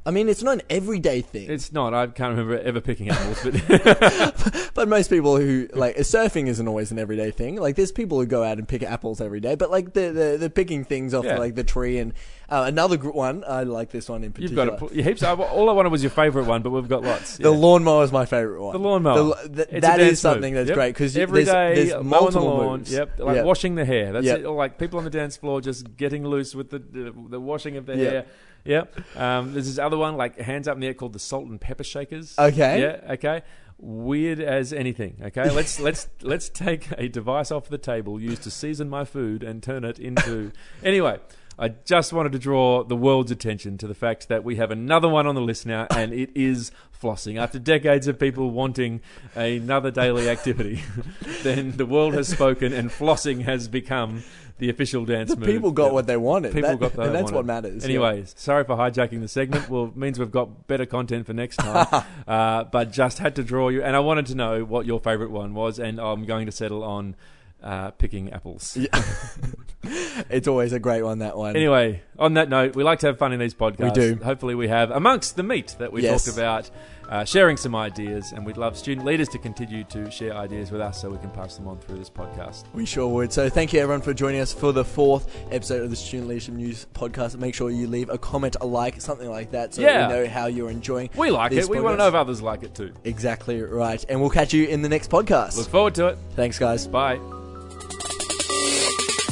I 0.07 0.13
mean, 0.13 0.31
it's 0.31 0.43
not 0.43 0.55
an 0.55 0.63
everyday 0.71 1.21
thing, 1.21 1.51
It's 1.51 1.73
not. 1.73 1.93
I 1.93 2.07
can't 2.07 2.31
remember 2.31 2.59
ever 2.59 2.81
picking 2.81 3.11
apples, 3.11 3.39
but 3.45 4.71
but 4.75 4.89
most 4.89 5.11
people 5.11 5.37
who 5.37 5.69
like 5.75 5.95
surfing 5.99 6.47
isn't 6.49 6.67
always 6.67 6.91
an 6.91 6.99
everyday 6.99 7.31
thing. 7.31 7.57
Like, 7.57 7.77
there's 7.77 7.93
people 7.93 8.19
who 8.19 8.25
go 8.25 8.43
out 8.43 8.57
and 8.57 8.67
pick 8.67 8.83
apples 8.83 9.21
every 9.21 9.41
day, 9.41 9.57
but 9.57 9.71
like 9.71 9.93
the 9.93 10.11
the, 10.11 10.37
the 10.41 10.49
picking 10.51 10.85
things 10.85 11.13
off 11.13 11.27
Yeah. 11.27 11.37
like 11.37 11.55
the 11.55 11.65
tree 11.65 11.99
and 11.99 12.15
Uh, 12.51 12.65
another 12.67 12.97
gr- 12.97 13.11
one. 13.11 13.45
I 13.47 13.63
like 13.63 13.91
this 13.91 14.09
one 14.09 14.25
in 14.25 14.33
particular. 14.33 14.65
You've 14.65 14.73
particular. 14.81 14.89
got 14.91 14.97
your 14.97 15.05
heaps. 15.05 15.23
I- 15.23 15.35
All 15.35 15.71
I 15.71 15.73
wanted 15.73 15.91
was 15.93 16.03
your 16.03 16.11
favourite 16.11 16.49
one, 16.49 16.63
but 16.63 16.71
we've 16.71 16.89
got 16.89 17.03
lots. 17.05 17.37
The 17.39 17.51
lawnmower 17.51 18.03
is 18.05 18.11
my 18.13 18.25
favorite 18.27 18.61
one. 18.61 18.73
The 18.73 18.79
lawnmower. 18.81 19.35
The- 19.47 19.49
th- 19.49 19.69
It's 19.71 19.73
a 19.73 19.81
that 19.83 19.97
dance 19.99 20.13
is 20.13 20.21
something 20.21 20.55
move. 20.55 20.61
that's 20.67 20.69
Yep. 20.71 20.75
great 20.77 20.95
because 20.95 21.17
every 21.17 21.45
there's, 21.45 21.55
day 21.77 21.85
there's 21.91 22.05
mowing 22.05 22.33
the 22.33 22.41
lawn. 22.41 22.79
moves. 22.81 22.93
Yep, 22.93 23.19
like 23.21 23.45
washing 23.45 23.77
the 23.77 23.85
hair. 23.85 24.13
That's 24.13 24.27
Yep. 24.27 24.39
it. 24.41 24.45
Or 24.47 24.57
like 24.57 24.79
people 24.79 24.99
on 24.99 25.05
the 25.05 25.11
dance 25.11 25.37
floor 25.37 25.61
just 25.61 25.97
getting 25.97 26.27
loose 26.27 26.55
with 26.55 26.71
the 26.71 26.79
the, 26.81 27.15
the 27.31 27.41
washing 27.41 27.77
of 27.77 27.87
the 27.87 27.97
Yep. 27.97 28.13
hair. 28.13 28.25
Yep. 28.65 29.01
Um, 29.17 29.53
there's 29.55 29.67
this 29.67 29.79
other 29.79 29.97
one 29.97 30.17
like 30.17 30.39
hands 30.39 30.67
up 30.69 30.75
in 30.75 30.81
the 30.81 30.89
air 30.89 30.95
called 30.95 31.13
the 31.13 31.19
salt 31.21 31.47
and 31.47 31.61
pepper 31.61 31.85
shakers. 31.85 32.35
Okay. 32.39 32.81
Yeah. 32.81 33.13
Okay. 33.15 33.43
Weird 33.79 34.41
as 34.41 34.73
anything. 34.75 35.17
Okay. 35.25 35.49
Let's 35.55 35.81
let's 35.81 36.09
let's 36.21 36.49
take 36.51 36.89
a 36.99 37.09
device 37.09 37.51
off 37.51 37.69
the 37.69 37.79
table 37.79 38.21
used 38.21 38.43
to 38.43 38.51
season 38.51 38.91
my 38.91 39.05
food 39.05 39.43
and 39.43 39.63
turn 39.63 39.85
it 39.85 39.99
into. 39.99 40.53
anyway. 40.85 41.19
I 41.61 41.69
just 41.85 42.13
wanted 42.13 42.33
to 42.33 42.39
draw 42.39 42.83
the 42.83 42.97
world's 42.97 43.31
attention 43.31 43.77
to 43.79 43.87
the 43.87 43.95
fact 43.95 44.29
that 44.29 44.43
we 44.45 44.57
have 44.57 44.71
another 44.71 45.09
one 45.09 45.27
on 45.27 45.35
the 45.35 45.41
list 45.43 45.67
now, 45.67 45.87
and 45.95 46.13
it 46.13 46.31
is 46.35 46.73
flossing. 47.01 47.39
After 47.39 47.59
decades 47.59 48.07
of 48.09 48.19
people 48.19 48.51
wanting 48.51 49.01
another 49.35 49.91
daily 49.91 50.29
activity, 50.29 50.83
then 51.43 51.77
the 51.77 51.87
world 51.87 52.15
has 52.15 52.29
spoken, 52.29 52.73
and 52.73 52.91
flossing 52.91 53.43
has 53.45 53.69
become 53.69 54.23
the 54.59 54.69
official 54.69 55.07
dance 55.07 55.31
The 55.31 55.37
move. 55.37 55.47
people 55.49 55.71
got 55.71 55.85
Yep. 55.87 55.93
what 55.93 56.07
they 56.07 56.17
wanted. 56.19 56.53
People 56.53 56.71
That- 56.71 56.81
got 56.81 56.93
that 56.95 57.07
and 57.07 57.15
that's 57.15 57.25
wanted. 57.33 57.37
what 57.37 57.47
matters. 57.47 57.83
yeah. 57.83 57.89
Anyways, 57.89 58.35
sorry 58.37 58.65
for 58.65 58.77
hijacking 58.77 59.21
the 59.21 59.29
segment. 59.29 59.71
Well, 59.71 59.85
it 59.87 59.97
means 59.97 60.19
we've 60.19 60.31
got 60.31 60.67
better 60.67 60.85
content 60.85 61.25
for 61.27 61.33
next 61.33 61.57
time. 61.57 61.87
uh, 62.29 62.65
but 62.65 62.93
just 62.93 63.19
had 63.19 63.35
to 63.37 63.43
draw 63.43 63.69
you, 63.71 63.83
and 63.83 63.97
I 63.97 64.01
wanted 64.01 64.27
to 64.27 64.35
know 64.35 64.65
what 64.65 64.85
your 64.85 65.01
favourite 65.01 65.31
one 65.31 65.55
was, 65.55 65.79
and 65.79 65.99
I'm 65.99 66.25
going 66.27 66.45
to 66.47 66.53
settle 66.53 66.85
on 66.85 67.17
uh, 67.63 67.91
picking 67.93 68.33
apples. 68.33 68.77
it's 70.31 70.49
always 70.49 70.73
a 70.73 70.79
great 70.79 71.03
one. 71.03 71.19
That 71.21 71.37
one. 71.37 71.57
Anyway, 71.57 72.03
on 72.19 72.35
that 72.35 72.49
note, 72.49 72.77
we 72.77 72.85
like 72.85 73.01
to 73.01 73.07
have 73.09 73.19
fun 73.19 73.33
in 73.33 73.41
these 73.41 73.55
podcasts. 73.55 73.97
We 73.97 74.15
do. 74.15 74.19
Hopefully, 74.23 74.55
we 74.55 74.69
have 74.69 74.91
amongst 74.91 75.37
the 75.37 75.43
meat 75.43 75.77
that 75.79 75.93
we 75.93 76.03
Yes. 76.03 76.25
talked 76.25 76.37
about, 76.37 76.71
uh, 77.09 77.25
sharing 77.25 77.57
some 77.57 77.75
ideas, 77.75 78.33
and 78.33 78.47
we'd 78.47 78.57
love 78.57 78.77
student 78.77 79.05
leaders 79.07 79.29
to 79.31 79.39
continue 79.39 79.83
to 79.85 80.11
share 80.11 80.35
ideas 80.35 80.71
with 80.71 80.81
us 80.81 81.01
so 81.01 81.11
we 81.11 81.19
can 81.19 81.31
pass 81.31 81.57
them 81.57 81.67
on 81.67 81.79
through 81.79 81.99
this 81.99 82.11
podcast. 82.11 82.65
We 82.73 82.87
sure 82.87 83.09
would. 83.09 83.33
So 83.33 83.49
thank 83.49 83.73
you 83.73 83.81
everyone 83.81 84.03
for 84.03 84.15
joining 84.15 84.41
us 84.41 84.53
for 84.53 84.73
the 84.73 84.85
fourth 84.85 85.35
episode 85.51 85.83
of 85.83 85.91
the 85.91 85.97
Student 85.97 86.29
Leadership 86.29 86.55
News 86.55 86.87
podcast. 86.95 87.37
Make 87.39 87.55
sure 87.55 87.71
you 87.71 87.87
leave 87.89 88.11
a 88.11 88.19
comment, 88.19 88.57
a 88.61 88.67
like, 88.67 89.01
something 89.01 89.29
like 89.29 89.51
that, 89.53 89.75
so 89.75 89.83
Yeah. 89.83 90.07
we 90.09 90.15
know 90.15 90.27
how 90.29 90.47
you're 90.47 90.71
enjoying. 90.71 91.07
It. 91.07 91.17
We 91.17 91.31
like 91.31 91.53
it. 91.53 91.69
We 91.69 91.81
want 91.81 91.95
to 91.95 91.99
know 91.99 92.09
if 92.09 92.15
others 92.15 92.41
like 92.43 92.63
it 92.63 92.75
too. 92.75 92.93
Exactly 93.05 93.61
right. 93.61 94.05
And 94.09 94.21
we'll 94.21 94.31
catch 94.31 94.53
you 94.53 94.67
in 94.67 94.83
the 94.83 94.89
next 94.89 95.11
podcast. 95.11 95.57
Look 95.57 95.69
forward 95.69 95.95
to 95.97 96.07
it. 96.09 96.19
Thanks, 96.37 96.59
guys. 96.59 96.87
Bye. 96.87 97.19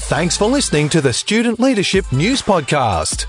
Thanks 0.09 0.37
for 0.38 0.47
listening 0.47 0.88
to 0.88 1.03
the 1.03 1.12
Student 1.12 1.61
Leadership 1.61 2.11
News 2.12 2.41
Podcast. 2.41 3.27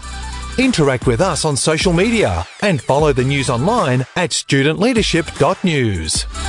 Interact 0.57 1.07
with 1.07 1.19
us 1.19 1.43
on 1.43 1.57
social 1.57 1.91
media 1.91 2.47
and 2.61 2.81
follow 2.81 3.11
the 3.11 3.25
news 3.25 3.49
online 3.49 4.05
at 4.15 4.29
studentleadership.news. 4.29 6.48